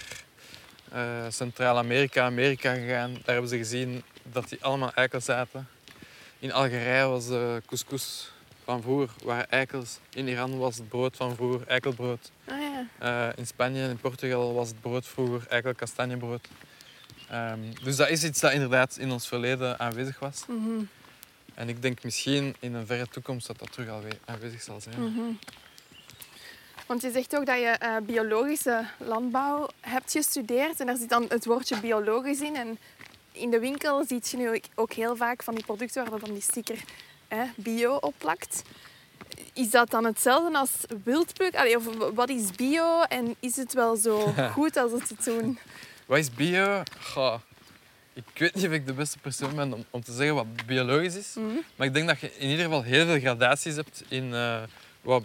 [0.91, 3.13] eh, Centraal-Amerika, Amerika gegaan.
[3.13, 5.67] Daar hebben ze gezien dat die allemaal eikels aten.
[6.39, 8.31] In Algerije was de couscous
[8.63, 9.99] van vroeger, waren eikels.
[10.09, 12.31] In Iran was het brood van vroeger, eikelbrood.
[12.45, 12.87] Ah ja.
[12.97, 16.47] Eh, in Spanje en in Portugal was het brood vroeger eikel kastanjebrood.
[17.29, 20.43] Ehm, dus dat is iets dat inderdaad in ons verleden aanwezig was.
[20.47, 20.83] Mhm.
[21.53, 24.99] En ik denk misschien in een verre toekomst dat dat terug alweer aanwezig zal zijn.
[24.99, 25.21] Mhm.
[26.89, 30.79] Want je zegt ook dat je eh, biologische landbouw hebt gestudeerd.
[30.79, 32.55] En daar zit dan het woordje biologisch in.
[32.55, 32.77] En
[33.31, 36.41] in de winkel zie je nu ook- heel vaak van die producten waar dan die
[36.41, 36.79] sticker
[37.27, 38.61] hè, bio op plakt.
[39.53, 40.71] Is dat dan hetzelfde als
[41.03, 41.55] wildpluk?
[41.55, 45.59] Allee, of wat is bio en is het wel zo goed als het het toen?
[46.05, 46.83] Wat is bio?
[47.01, 47.39] Goh,
[48.13, 51.15] ik weet niet of ik de beste persoon ben om, om te zeggen wat biologisch
[51.15, 51.33] is.
[51.35, 51.45] Mhm.
[51.75, 54.61] Maar ik denk dat je in ieder geval heel veel gradaties hebt in eh,
[55.01, 55.23] wat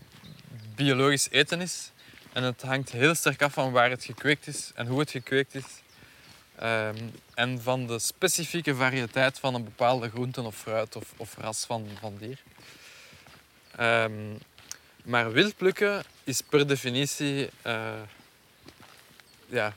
[0.74, 1.90] biologisch eten is.
[2.32, 5.54] En het hangt heel sterk af van waar het gekweekt is en hoe het gekweekt
[5.54, 5.64] is.
[6.58, 6.96] Ehm,
[7.34, 11.88] en van de specifieke variëteit van een bepaalde groente of fruit of, of ras van,
[12.00, 12.38] van dier.
[13.76, 14.12] Ehm,
[15.04, 17.48] maar wild plukken is per definitie...
[17.62, 17.92] eh,
[19.46, 19.74] ja,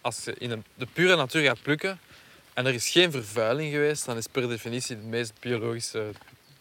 [0.00, 2.00] als je in de pure natuur gaat plukken
[2.54, 6.10] en er is geen vervuiling geweest, dan is per definitie de meest biologische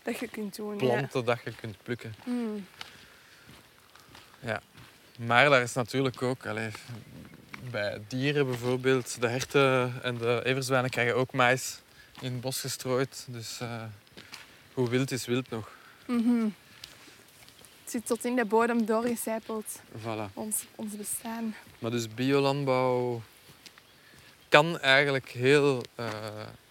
[0.04, 0.78] Dat je kunt doen.
[0.78, 2.16] planten dat je kunt plukken.
[4.42, 4.62] Ja.
[5.18, 5.26] Mm.
[5.26, 6.72] Maar daar is natuurlijk ook, allee,
[7.72, 11.80] bij dieren bijvoorbeeld, de herten en de everzwijnen krijgen ook mais
[12.20, 13.26] in het bos gestrooid.
[13.30, 13.84] Dus eh,
[14.74, 15.72] hoe wild is wild nog?
[16.08, 16.44] Mhm.
[17.82, 19.66] Het zit tot in de bodem doorgecijpeld,
[20.00, 20.34] Voilà.
[20.34, 21.56] ons, ons bestaan.
[21.80, 23.22] Maar dus biolandbouw
[24.50, 26.08] kan eigenlijk heel eh,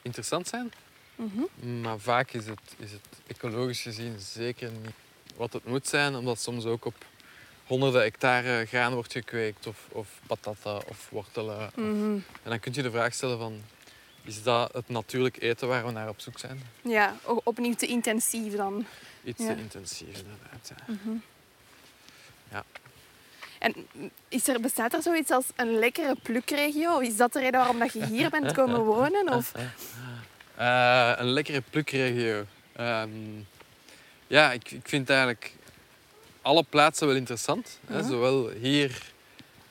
[0.02, 0.72] interessant zijn.
[1.16, 1.80] Mhm.
[1.80, 4.90] Maar vaak is het, is het ecologisch gezien zeker niet
[5.36, 6.94] wat het moet zijn, omdat soms ook op
[7.70, 11.70] honderden hectare graan wordt gekweekt, of, of patata of wortelen.
[11.74, 12.12] Mhm.
[12.42, 13.62] En dan kun je de vraag stellen van,
[14.24, 16.62] is dat het natuurlijk eten waar we naar op zoek zijn?
[16.82, 18.86] Ja, opnieuw te intensief dan.
[19.24, 19.54] Iets Ja.
[19.54, 20.72] te intensief inderdaad.
[20.76, 20.94] Ja.
[20.94, 21.16] Mhm.
[22.50, 22.64] Ja.
[23.58, 23.74] En
[24.28, 26.98] is er, bestaat er zoiets als een lekkere plukregio?
[26.98, 29.28] Is dat de reden waarom dat je hier bent komen wonen?
[29.28, 29.52] Of?
[30.56, 32.44] Eh, een lekkere plukregio.
[32.72, 33.10] Ehm,
[34.26, 35.52] ja, ik, ik vind eigenlijk
[36.50, 37.78] alle plaatsen wel interessant.
[37.86, 38.02] Hè?
[38.02, 39.02] Zowel hier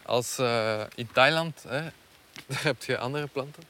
[0.03, 1.63] als eh, in Thailand.
[1.67, 1.82] Hè?
[2.47, 3.63] Daar heb je andere planten.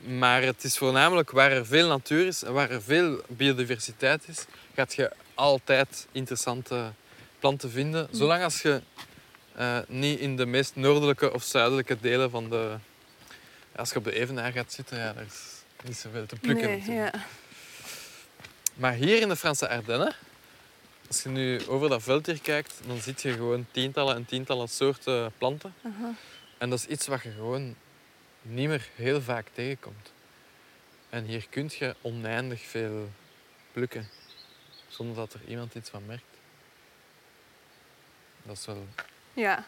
[0.00, 4.44] Maar het is voornamelijk waar er veel natuur is en waar er veel biodiversiteit is,
[4.74, 6.92] gaat je altijd interessante
[7.38, 8.08] planten vinden.
[8.10, 8.82] Zolang als je
[9.54, 12.76] eh, niet in de meest noordelijke of zuidelijke delen van de...
[13.76, 15.40] Als je op de Evenaar gaat zitten, ja, daar is
[15.84, 16.66] niet zoveel te plukken.
[16.66, 17.14] Nee, natuurlijk.
[17.14, 17.24] ja.
[18.74, 20.14] Maar hier in de Franse Ardennen,
[21.08, 24.68] als je nu over dat veld hier kijkt, dan zie je gewoon tientallen en tientallen
[24.68, 25.74] soorten planten.
[26.58, 27.76] En dat is iets wat je gewoon
[28.42, 30.12] niet meer heel vaak tegenkomt.
[31.10, 33.10] En hier kun je oneindig veel
[33.72, 34.08] plukken,
[34.88, 36.24] zonder dat er iemand iets van merkt.
[38.42, 38.86] Dat is wel...
[39.32, 39.66] ja.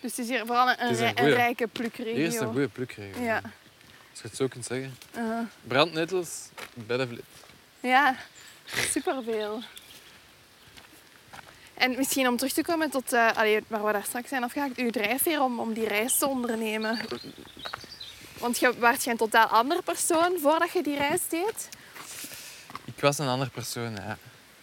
[0.00, 2.14] Dus het is hier vooral een, rijke plukregio.
[2.14, 3.22] Hier is het een goede plukregio.
[3.22, 3.40] Ja.
[4.10, 4.98] Als je het zo kunt zeggen.
[5.62, 7.24] Brandnetels, beddenvliet.
[7.80, 8.16] Ja,
[8.66, 9.62] superveel.
[11.76, 14.76] En misschien om terug te komen tot eh, allee, waar we daar straks zijn afgehaakt,
[14.76, 17.00] uw drijfveer om, om die reis te ondernemen.
[18.38, 21.68] Want je was een totaal andere persoon voordat je die reis deed.
[22.84, 24.18] Ik was een ander persoon, ja.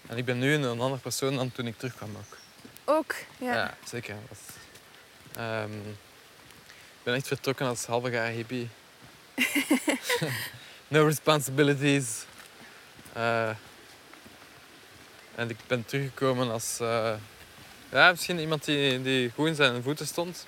[0.07, 2.37] En ik ben nu een ander persoon dan toen ik terugkwam ook.
[2.85, 3.53] Ook, ja.
[3.53, 4.15] Ja, zeker.
[5.35, 5.89] Ehm,
[6.97, 8.69] ik ben echt vertrokken als halve jaar hippie.
[10.87, 12.25] no responsibilities.
[13.13, 13.49] Eh,
[15.35, 16.79] en ik ben teruggekomen als...
[16.79, 17.13] eh,
[17.91, 20.47] ja, misschien iemand die, die goed in zijn voeten stond.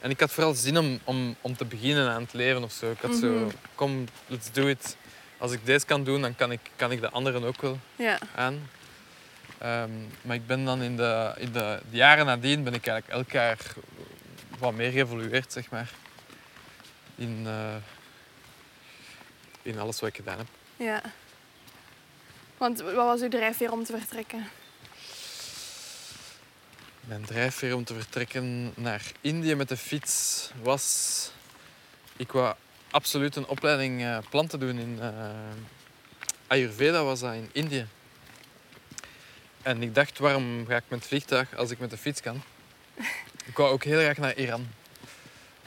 [0.00, 2.90] En ik had vooral zin om, om, om te beginnen aan het leven of zo.
[2.90, 3.48] Ik had zo, Mhm.
[3.74, 4.96] kom, let's do it.
[5.38, 8.18] Als ik deze kan doen, dan kan ik, kan ik de anderen ook wel Ja.
[8.34, 8.68] aan.
[9.58, 9.90] Ehm,
[10.22, 13.30] maar ik ben dan in de, in de, de jaren nadien ben ik eigenlijk elk
[13.30, 13.58] jaar
[14.58, 15.90] wat meer geëvolueerd, zeg maar.
[17.16, 17.74] in, eh,
[19.62, 20.46] in alles wat ik gedaan heb.
[20.76, 21.02] Ja.
[22.58, 24.48] Want wat was uw drijfveer om te vertrekken?
[27.00, 31.30] Mijn drijfveer om te vertrekken naar Indië met de fiets was...
[32.16, 32.54] Ik wou
[32.90, 34.98] absoluut een opleiding eh, planten doen in...
[35.00, 35.10] eh,
[36.46, 37.86] Ayurveda was dat in Indië.
[39.62, 42.42] En ik dacht, waarom ga ik met het vliegtuig als ik met de fiets kan?
[43.44, 44.68] Ik wou ook heel graag naar Iran.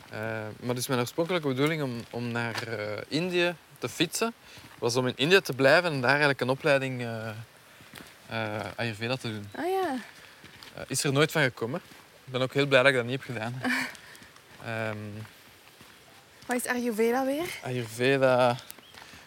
[0.09, 2.63] Eh, maar dus mijn oorspronkelijke bedoeling om, om naar
[3.07, 4.33] Indië te fietsen,
[4.79, 7.29] was om in India te blijven en daar eigenlijk een opleiding eh
[8.31, 9.47] eh, Ayurveda te doen.
[9.55, 9.95] Ah ja.
[10.75, 11.81] Eh, is er nooit van gekomen.
[12.25, 13.61] Ik ben ook heel blij dat ik dat niet heb gedaan.
[14.65, 14.97] Ehm,
[16.45, 17.59] Wat is Ayurveda weer?
[17.63, 18.57] Ayurveda.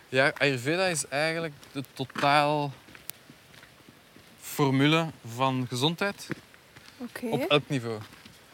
[0.09, 2.73] Ja, Ayurveda is eigenlijk de totaal
[4.41, 6.29] formule van gezondheid
[7.31, 8.01] op elk niveau.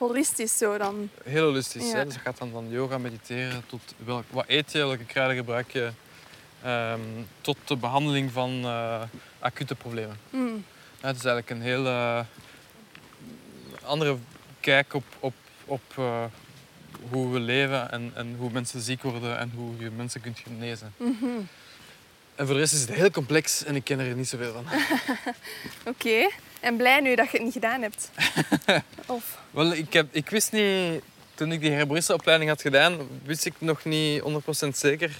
[0.00, 1.10] Holistisch zo dan.
[1.24, 1.90] Heel holistisch.
[1.90, 1.96] Ja.
[1.96, 2.04] Hè?
[2.04, 5.72] Dus dat gaat dan van yoga, mediteren tot welk, wat eet je, welke kruiden gebruik
[5.72, 5.90] je,
[6.62, 7.00] ehm,
[7.40, 9.02] tot de behandeling van eh,
[9.38, 10.16] acute problemen.
[10.30, 10.64] Mm.
[11.00, 12.20] Ja, het is eigenlijk een heel eh,
[13.82, 14.16] andere
[14.60, 15.34] kijk op, op,
[15.64, 16.24] op eh,
[17.10, 20.94] hoe we leven en, en hoe mensen ziek worden en hoe je mensen kunt genezen.
[20.96, 21.26] Mhm.
[22.34, 24.64] En voor de rest is het heel complex en ik ken er niet zoveel van.
[25.92, 26.28] Oké.
[26.60, 28.10] En blij nu dat je het niet gedaan hebt.
[29.06, 29.38] of?
[29.50, 31.02] Wel, ik, heb, ik wist niet,
[31.34, 34.22] toen ik die herboristenopleiding had gedaan, wist ik nog niet
[34.64, 35.16] 100% zeker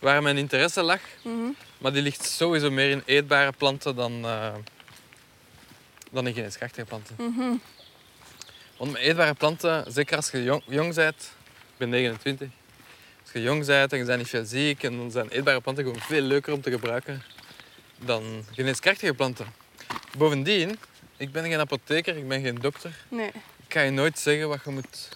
[0.00, 1.00] waar mijn interesse lag.
[1.22, 1.50] Mhm.
[1.78, 4.54] Maar die ligt sowieso meer in eetbare planten dan, eh,
[6.10, 7.16] dan in geneeskrachtige planten.
[7.18, 7.56] Mhm.
[8.76, 12.48] Want met eetbare planten, zeker als je jong, jong bent, ik ben 29,
[13.22, 15.84] als je jong bent en je bent niet veel ziek, en dan zijn eetbare planten
[15.84, 17.22] gewoon veel leuker om te gebruiken
[17.98, 19.63] dan geneeskrachtige planten.
[20.18, 20.78] Bovendien,
[21.16, 22.96] ik ben geen apotheker, ik ben geen dokter.
[23.08, 23.28] Nee.
[23.66, 25.08] Ik ga je nooit zeggen wat je moet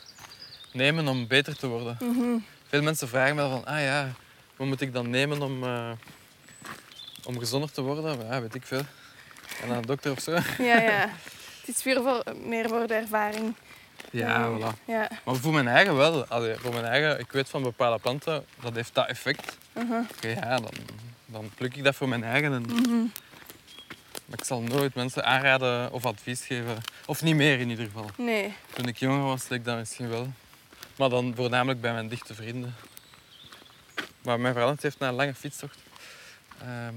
[0.73, 1.97] nemen om beter te worden.
[2.01, 2.39] Mhm.
[2.69, 4.12] Veel mensen vragen me dan van, ah ja,
[4.57, 5.91] wat moet ik dan nemen om, eh,
[7.25, 8.27] om gezonder te worden?
[8.27, 8.83] Ja, weet ik veel.
[9.62, 10.33] En naar een dokter of zo.
[10.59, 11.09] Ja, ja.
[11.66, 13.55] Het is voor, meer voor de ervaring.
[14.11, 14.85] Ja, voilà.
[14.87, 15.09] Ja.
[15.25, 16.25] Maar voor mijn eigen wel.
[16.27, 19.57] Allee, voor mijn eigen, ik weet van bepaalde planten, dat heeft dat effect.
[19.75, 20.71] Oké, ja, dan,
[21.27, 22.53] dan pluk ik dat voor mijn eigen.
[22.53, 23.05] En, Mhm.
[24.26, 26.78] Maar ik zal nooit mensen aanraden of advies geven.
[27.06, 28.11] Of niet meer in ieder geval.
[28.16, 28.54] Nee.
[28.72, 30.32] Toen ik jonger was, deed ik dat misschien wel.
[30.96, 32.74] Maar dan voornamelijk bij mijn dichte vrienden.
[34.22, 35.78] Wat mij veranderd heeft na een lange fietstocht.
[36.62, 36.94] ehm,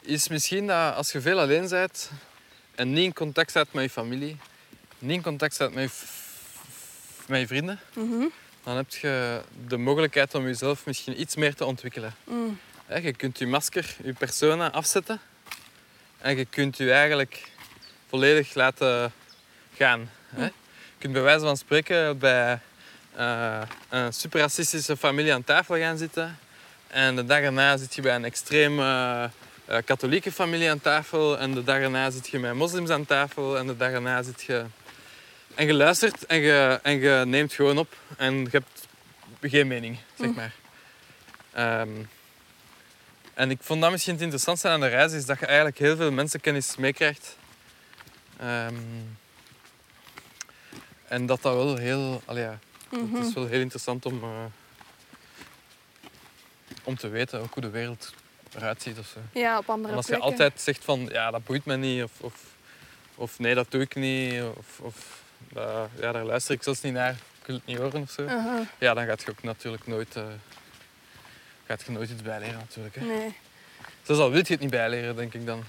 [0.00, 2.10] is misschien dat als je veel alleen bent
[2.74, 4.36] en niet in contact staat met je familie,
[4.98, 6.06] niet in contact staat met je,
[7.26, 8.24] met je vrienden, Mhm.
[8.64, 12.14] dan heb je de mogelijkheid om jezelf misschien iets meer te ontwikkelen.
[12.24, 12.58] Mm.
[12.88, 15.20] Je kunt je masker, je persona afzetten
[16.18, 17.50] en je kunt je eigenlijk
[18.08, 19.12] volledig laten
[19.76, 20.10] gaan.
[20.36, 20.50] Je
[20.98, 22.58] kunt bij wijze van spreken bij
[23.16, 26.38] eh, een super racistische familie aan tafel gaan zitten
[26.88, 29.24] en de dag erna zit je bij een extreem eh,
[29.84, 33.66] katholieke familie aan tafel en de dag erna zit je met moslims aan tafel en
[33.66, 34.64] de dag erna zit je...
[35.54, 38.86] En je luistert en je, en je neemt gewoon op en je hebt
[39.40, 40.34] geen mening, zeg Mm.
[40.34, 40.52] maar.
[41.52, 41.90] Ehm,
[43.34, 45.96] en ik vond dat misschien het interessantste aan de reis, is dat je eigenlijk heel
[45.96, 47.36] veel mensenkennis meekrijgt.
[48.38, 48.74] Ehm,
[51.08, 52.22] en dat dat wel heel...
[52.32, 52.58] ja,
[52.90, 53.14] Mhm.
[53.14, 54.44] Het is wel heel interessant om, eh,
[56.84, 58.14] om te weten ook hoe de wereld
[58.54, 58.98] eruit ziet.
[58.98, 59.20] Of zo.
[59.40, 60.30] Ja, op andere En als je plekken.
[60.30, 62.34] altijd zegt van, ja, dat boeit me niet, of, of,
[63.14, 65.22] of nee, dat doe ik niet, of, of
[66.00, 68.22] ja, daar luister ik zelfs niet naar, ik wil het niet horen of zo.
[68.78, 70.24] Ja, dan gaat je ook natuurlijk nooit, eh,
[71.66, 72.94] gaat je nooit iets bijleren natuurlijk.
[72.94, 73.04] Hè.
[73.04, 73.34] Nee.
[74.02, 75.64] Zelfs al wil je het niet bijleren, denk ik dan.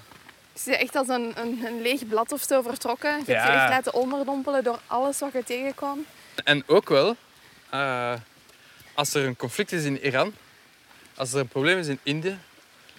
[0.54, 3.10] Je bent echt als een, een, een leeg blad of zo vertrokken.
[3.10, 3.52] Je hebt Ja.
[3.54, 6.06] je echt laten onderdompelen door alles wat je tegenkwam.
[6.44, 7.16] En ook wel,
[7.70, 8.14] eh,
[8.94, 10.34] als er een conflict is in Iran,
[11.16, 12.38] als er een probleem is in Indië,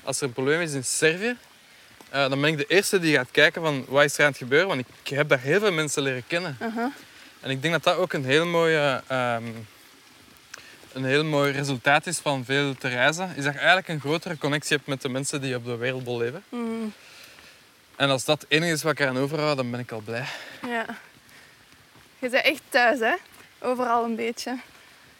[0.05, 1.37] als er een probleem is in Servië,
[2.11, 4.39] eh, dan ben ik de eerste die gaat kijken van wat is er aan het
[4.39, 6.57] gebeuren, want ik heb daar heel veel mensen leren kennen.
[6.61, 6.93] Aha.
[7.41, 9.45] En ik denk dat dat ook een heel mooie, ehm,
[10.97, 14.39] een heel mooi resultaat is van veel te reizen, is dat je eigenlijk een grotere
[14.39, 16.45] connectie hebt met de mensen die op de wereldbol leven.
[16.49, 16.93] Mm.
[17.97, 20.25] En als dat het enige is wat ik eraan overhoud, dan ben ik al blij.
[20.67, 20.87] Ja.
[22.19, 23.15] Je bent echt thuis, hè?
[23.59, 24.59] Overal een beetje.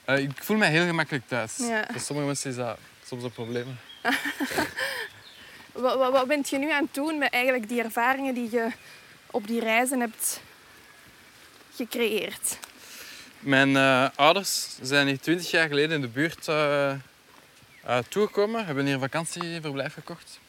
[0.05, 1.57] Eh, ik voel mij heel gemakkelijk thuis.
[1.57, 1.85] Ja.
[1.91, 3.79] Voor sommige mensen is dat soms een probleem.
[5.73, 8.69] Wat, wat, wat ben je nu aan het doen met eigenlijk die ervaringen die je
[9.31, 10.41] op die reizen hebt
[11.75, 12.59] gecreëerd?
[13.47, 18.85] Mijn eh, ouders zijn hier twintig jaar geleden in de buurt eh eh, toegekomen, hebben
[18.85, 20.41] hier een vakantieverblijf gekocht.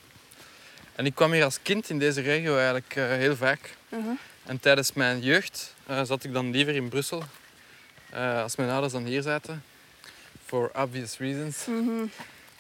[0.95, 3.75] En ik kwam hier als kind in deze regio eigenlijk eh, heel vaak.
[3.89, 4.09] Mhm.
[4.45, 7.23] En tijdens mijn jeugd zat ik dan liever in Brussel.
[8.13, 9.63] Als mijn ouders dan hier zaten.
[10.45, 11.65] For obvious reasons.
[11.65, 12.05] Mhm.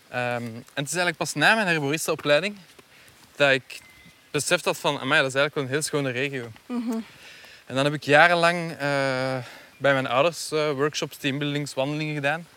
[0.09, 2.57] Ehm, en het is eigenlijk pas na mijn herboristenopleiding
[3.35, 3.79] dat ik
[4.31, 6.51] beseft had van, amai, dat is eigenlijk wel een heel schone regio.
[6.65, 6.99] Mhm.
[7.65, 8.77] En dan heb ik jarenlang
[9.77, 12.47] bij mijn ouders eh, workshops, teambuildings, wandelingen gedaan.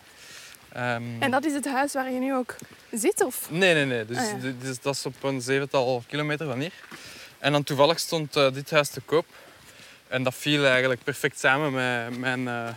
[0.73, 2.55] Ehm, En dat is het huis waar je nu ook
[2.91, 3.21] zit?
[3.23, 3.51] Of?
[3.51, 4.05] Nee, nee, nee.
[4.05, 4.51] Dus, Ah, ja.
[4.81, 6.73] dat is op een zevental kilometer van hier.
[7.39, 9.25] En dan toevallig stond eh, dit huis te koop.
[10.07, 12.69] En dat viel eigenlijk perfect samen met mijn eh,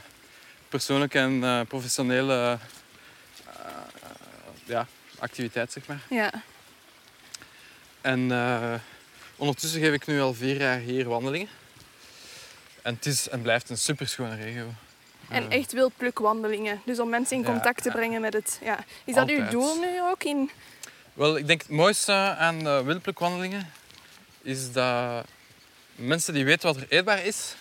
[0.69, 2.59] persoonlijke en professionele
[4.65, 4.87] ja,
[5.19, 6.01] activiteit, zeg maar.
[6.11, 6.33] Ja.
[8.01, 8.21] En
[9.37, 11.49] ondertussen geef ik nu al vier jaar hier wandelingen.
[12.85, 14.67] En het is en blijft een superschone regio.
[15.29, 16.81] En Eh, echt wildplukwandelingen.
[16.85, 18.59] Dus om mensen in contact te brengen met het...
[18.63, 18.85] Ja.
[19.05, 20.25] Is dat uw doel nu ook?
[20.25, 20.51] In...
[21.13, 23.71] Wel, ik denk het mooiste aan de wildplukwandelingen
[24.43, 25.27] is dat
[25.95, 27.55] mensen die weten wat er eetbaar is,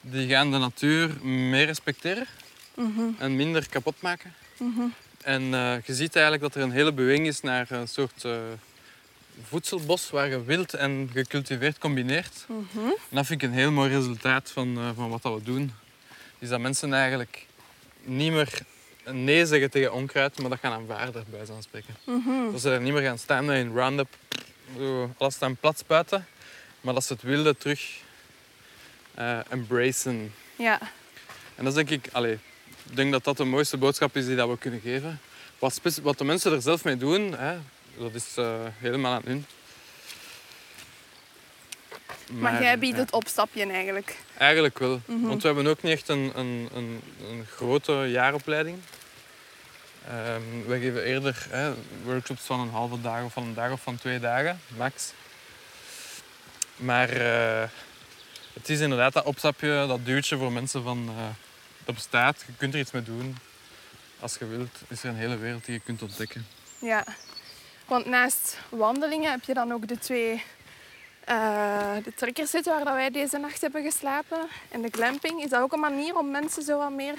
[0.00, 2.26] die gaan de natuur meer respecteren
[2.74, 4.34] Mhm, en minder kapot maken.
[4.58, 4.82] mhm.
[5.22, 8.38] En eh, je ziet eigenlijk dat er een hele beweging is naar een soort eh,
[9.42, 12.44] voedselbos waar je wild en gecultiveerd combineert.
[12.46, 12.86] Mhm.
[12.86, 15.72] En dat vind ik een heel mooi resultaat van, eh, van wat dat we doen.
[16.38, 17.46] Is dat mensen eigenlijk
[18.02, 18.60] niet meer
[19.10, 21.96] nee zeggen tegen onkruid, maar dat gaan aanvaarden, bij zo'n spreken.
[22.04, 22.52] Mhm.
[22.52, 24.16] Dat ze er niet meer gaan staan met een roundup,
[24.78, 26.26] zo alles staan plat spuiten,
[26.80, 28.02] maar dat ze het wilde terug
[29.14, 30.34] eh embracen.
[30.56, 30.80] Ja.
[31.54, 32.38] En dat is denk ik, allee,
[32.90, 35.20] ik denk dat dat de mooiste boodschap is die dat we kunnen geven.
[35.58, 37.56] Wat, wat de mensen er zelf mee doen, hè,
[37.98, 39.46] dat is eh, helemaal aan hun.
[42.32, 44.16] Maar, jij biedt het opstapje eigenlijk.
[44.36, 45.00] Eigenlijk wel.
[45.06, 45.26] Mhm.
[45.26, 48.78] Want we hebben ook niet echt een, een, een, een grote jaaropleiding.
[50.08, 51.72] Ehm, we geven eerder hè,
[52.02, 55.12] workshops van een halve dag of van een dag of van twee dagen, max.
[56.76, 57.68] Maar eh,
[58.52, 61.24] het is inderdaad dat opstapje, dat duwtje voor mensen van eh,
[61.84, 62.44] dat bestaat.
[62.46, 63.36] Je kunt er iets mee doen.
[64.20, 66.46] Als je wilt, is er een hele wereld die je kunt ontdekken.
[66.78, 67.04] Ja.
[67.86, 70.42] Want naast wandelingen heb je dan ook de twee
[71.24, 74.46] eh de trekkers zitten waar dat wij deze nacht hebben geslapen.
[74.70, 75.42] En de glamping.
[75.42, 77.14] Is dat ook een manier om mensen zo wat meer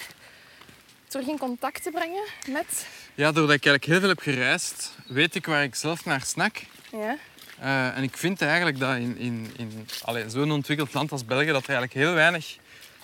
[1.07, 2.87] terug in contact te brengen met...
[3.13, 6.61] Ja, doordat ik eigenlijk heel veel heb gereisd, weet ik waar ik zelf naar snak.
[6.91, 7.17] Ja.
[7.59, 9.87] Eh, en ik vind eigenlijk dat in, in, in
[10.27, 12.57] zo'n ontwikkeld land als België dat er eigenlijk heel weinig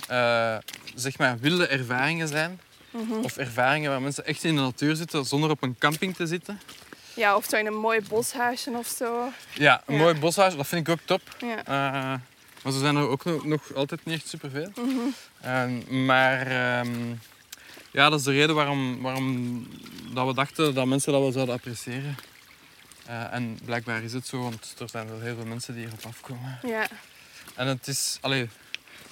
[0.08, 0.58] eh,
[0.96, 2.60] zeg maar wilde ervaringen zijn.
[2.92, 3.14] Mhm.
[3.14, 6.60] Of ervaringen waar mensen echt in de natuur zitten zonder op een camping te zitten.
[7.16, 9.30] Ja, of zo in een mooi boshuisje of zo.
[9.54, 10.02] Ja, een Ja.
[10.02, 11.22] mooi boshuis, dat vind ik ook top.
[11.40, 11.58] Ja.
[11.66, 12.20] Eh,
[12.64, 14.72] maar ze zijn er ook nog, nog altijd niet echt superveel.
[14.76, 15.00] Mhm.
[15.42, 17.14] Ehm, maar ehm,
[17.92, 19.68] ja, dat is de reden waarom, waarom
[20.14, 22.18] dat we dachten dat mensen dat wel zouden appreciëren.
[23.06, 26.06] Eh, en blijkbaar is het zo, want er zijn wel heel veel mensen die hierop
[26.06, 26.60] afkomen.
[26.64, 26.88] Ja.
[27.56, 28.50] En het is, allee,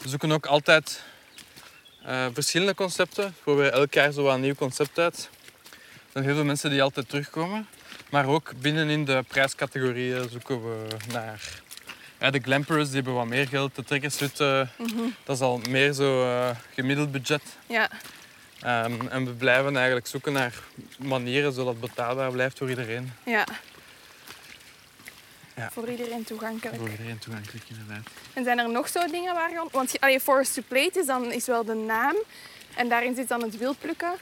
[0.01, 1.03] we zoeken ook altijd
[2.03, 3.25] eh, verschillende concepten.
[3.25, 5.29] We proberen elk jaar zo wat een nieuw concept uit.
[5.71, 7.67] Er zijn heel veel mensen die altijd terugkomen.
[8.09, 11.61] Maar ook binnenin de prijscategorieën zoeken we naar...
[12.19, 13.75] Ja, de glampers die hebben wat meer geld.
[13.75, 15.01] De trekkershutten, Mhm.
[15.23, 17.41] dat is al meer zo eh, gemiddeld budget.
[17.67, 17.89] Ja.
[18.61, 20.53] Ehm, en we blijven eigenlijk zoeken naar
[20.97, 23.11] manieren zodat het betaalbaar blijft voor iedereen.
[23.25, 23.45] Ja.
[25.55, 25.69] Ja.
[25.71, 26.77] Voor iedereen toegankelijk.
[26.77, 28.07] Voor iedereen toegankelijk inderdaad.
[28.33, 29.67] En zijn er nog zo dingen waar je...
[29.71, 32.15] Want je- allee, Forest to Plate is dan is wel de naam.
[32.75, 34.13] En daarin zit dan het wildplukken.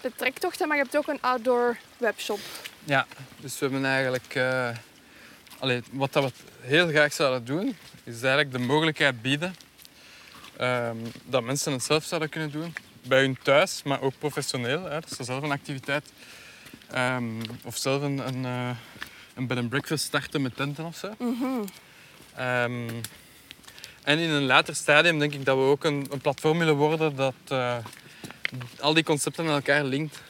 [0.00, 2.38] De trektochten, maar je hebt ook een outdoor webshop.
[2.84, 3.06] Ja,
[3.40, 4.38] dus we hebben eigenlijk...
[5.58, 9.54] allee, wat dat we heel graag zouden doen, is eigenlijk de mogelijkheid bieden
[10.56, 12.74] ehm, dat mensen het zelf zouden kunnen doen.
[13.06, 14.84] Bij hun thuis, maar ook professioneel.
[14.84, 16.12] Hè, dat ze zelf een activiteit
[16.90, 18.70] ehm, of zelf een, een, eh,
[19.34, 21.14] een bed and breakfast starten met tenten of zo.
[21.18, 21.64] Mhm.
[22.34, 22.88] Ehm,
[24.02, 27.16] en in een later stadium denk ik dat we ook een, een platform willen worden
[27.16, 27.76] dat eh,
[28.80, 30.22] al die concepten met elkaar linkt.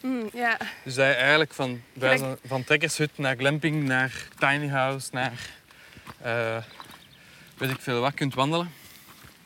[0.00, 0.56] Mm, ja.
[0.84, 5.50] Dus dat je eigenlijk van, Gelijk- van, trekkershut naar glamping, naar tiny house, naar
[6.22, 6.56] eh,
[7.56, 8.72] weet ik veel wat kunt wandelen.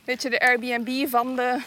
[0.05, 1.61] Weet je, de Airbnb van de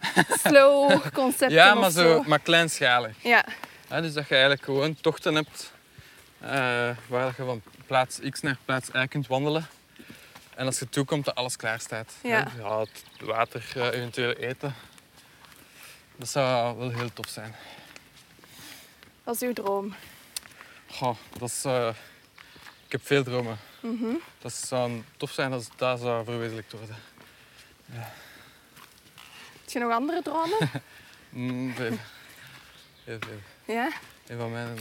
[0.44, 3.16] slow concepten Ja, maar, zo, maar kleinschalig.
[3.22, 3.44] Ja.
[3.88, 5.72] Dus dat je eigenlijk gewoon tochten hebt
[6.40, 6.50] eh,
[7.06, 9.66] waar je van plaats X naar plaats Y kunt wandelen.
[10.54, 12.12] En als je toekomt, dat alles klaar staat.
[12.22, 12.48] Ja,
[12.78, 12.90] het
[13.20, 14.74] water, eh, eventueel eten.
[16.18, 17.54] Dat zou wel heel tof zijn.
[19.24, 19.94] Dat is uw droom.
[20.86, 21.88] Goh, dat is, eh,
[22.86, 23.58] ik heb veel dromen.
[23.80, 24.14] Mhm.
[24.38, 26.96] Dat zou tof zijn als dat zou verwezenlijkt worden.
[27.88, 30.58] Heb je nog andere dromen?
[31.30, 31.96] Mm, veel.
[33.04, 33.74] Heel veel.
[33.74, 33.90] ja?
[34.26, 34.78] Een van mijn,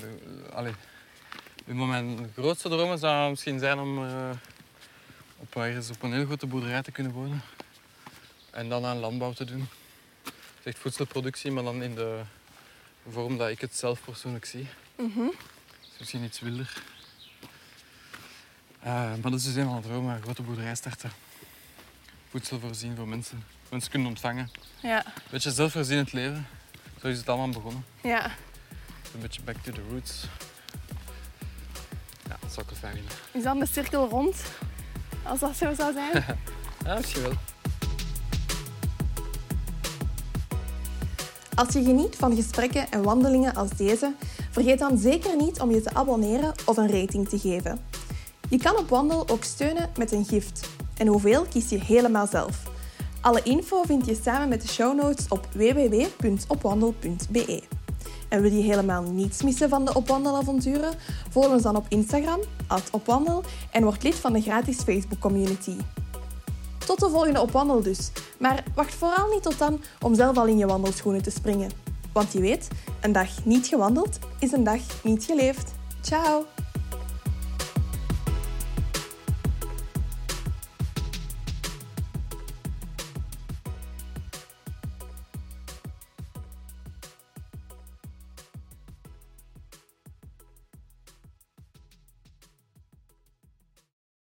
[0.53, 0.73] allee,
[1.65, 4.29] een van mijn grootste dromen zou misschien zijn om eh,
[5.37, 7.41] op, ergens op een heel grote boerderij te kunnen wonen.
[8.51, 9.67] En dan aan landbouw te doen.
[10.67, 12.21] Het is echt voedselproductie, maar dan in de
[13.09, 14.67] vorm dat ik het zelf persoonlijk zie.
[14.95, 15.25] Mhm.
[15.81, 16.83] Dus misschien iets wilder.
[18.79, 21.11] Eh, maar dat is dus een van de dromen, een grote boerderij starten.
[22.29, 23.43] Voedsel voorzien voor mensen.
[23.69, 24.49] Mensen kunnen ontvangen.
[24.81, 26.47] Ja, Beetje zelfvoorzienend leven.
[27.01, 27.85] Zo is het allemaal begonnen.
[28.01, 28.31] ja.
[29.13, 30.23] Een beetje back to the roots.
[32.27, 33.15] Ja, dat zou ik wel fijn vinden.
[33.31, 34.41] Is dan de cirkel rond?
[35.23, 36.25] Als dat zo zou zijn.
[36.85, 37.33] Ja, misschien wel.
[41.57, 44.13] Als je geniet van gesprekken en wandelingen als deze,
[44.51, 47.79] vergeet dan zeker niet om je te abonneren of een rating te geven.
[48.49, 50.69] Je kan op Wandel ook steunen met een gift.
[50.97, 52.63] En hoeveel kies je helemaal zelf.
[53.21, 57.63] Alle info vind je samen met de show notes op www.opwandel.be.
[58.29, 60.93] En wil je helemaal niets missen van de Opwandelavonturen?
[61.29, 62.39] Volg ons dan op Instagram,
[62.91, 65.75] opwandel, en word lid van de gratis Facebook community.
[66.87, 68.11] Tot de volgende opwandel dus.
[68.37, 71.71] Maar wacht vooral niet tot dan om zelf al in je wandelschoenen te springen.
[72.13, 72.67] Want je weet,
[73.01, 75.73] een dag niet gewandeld is een dag niet geleefd.
[76.01, 76.66] Ciao!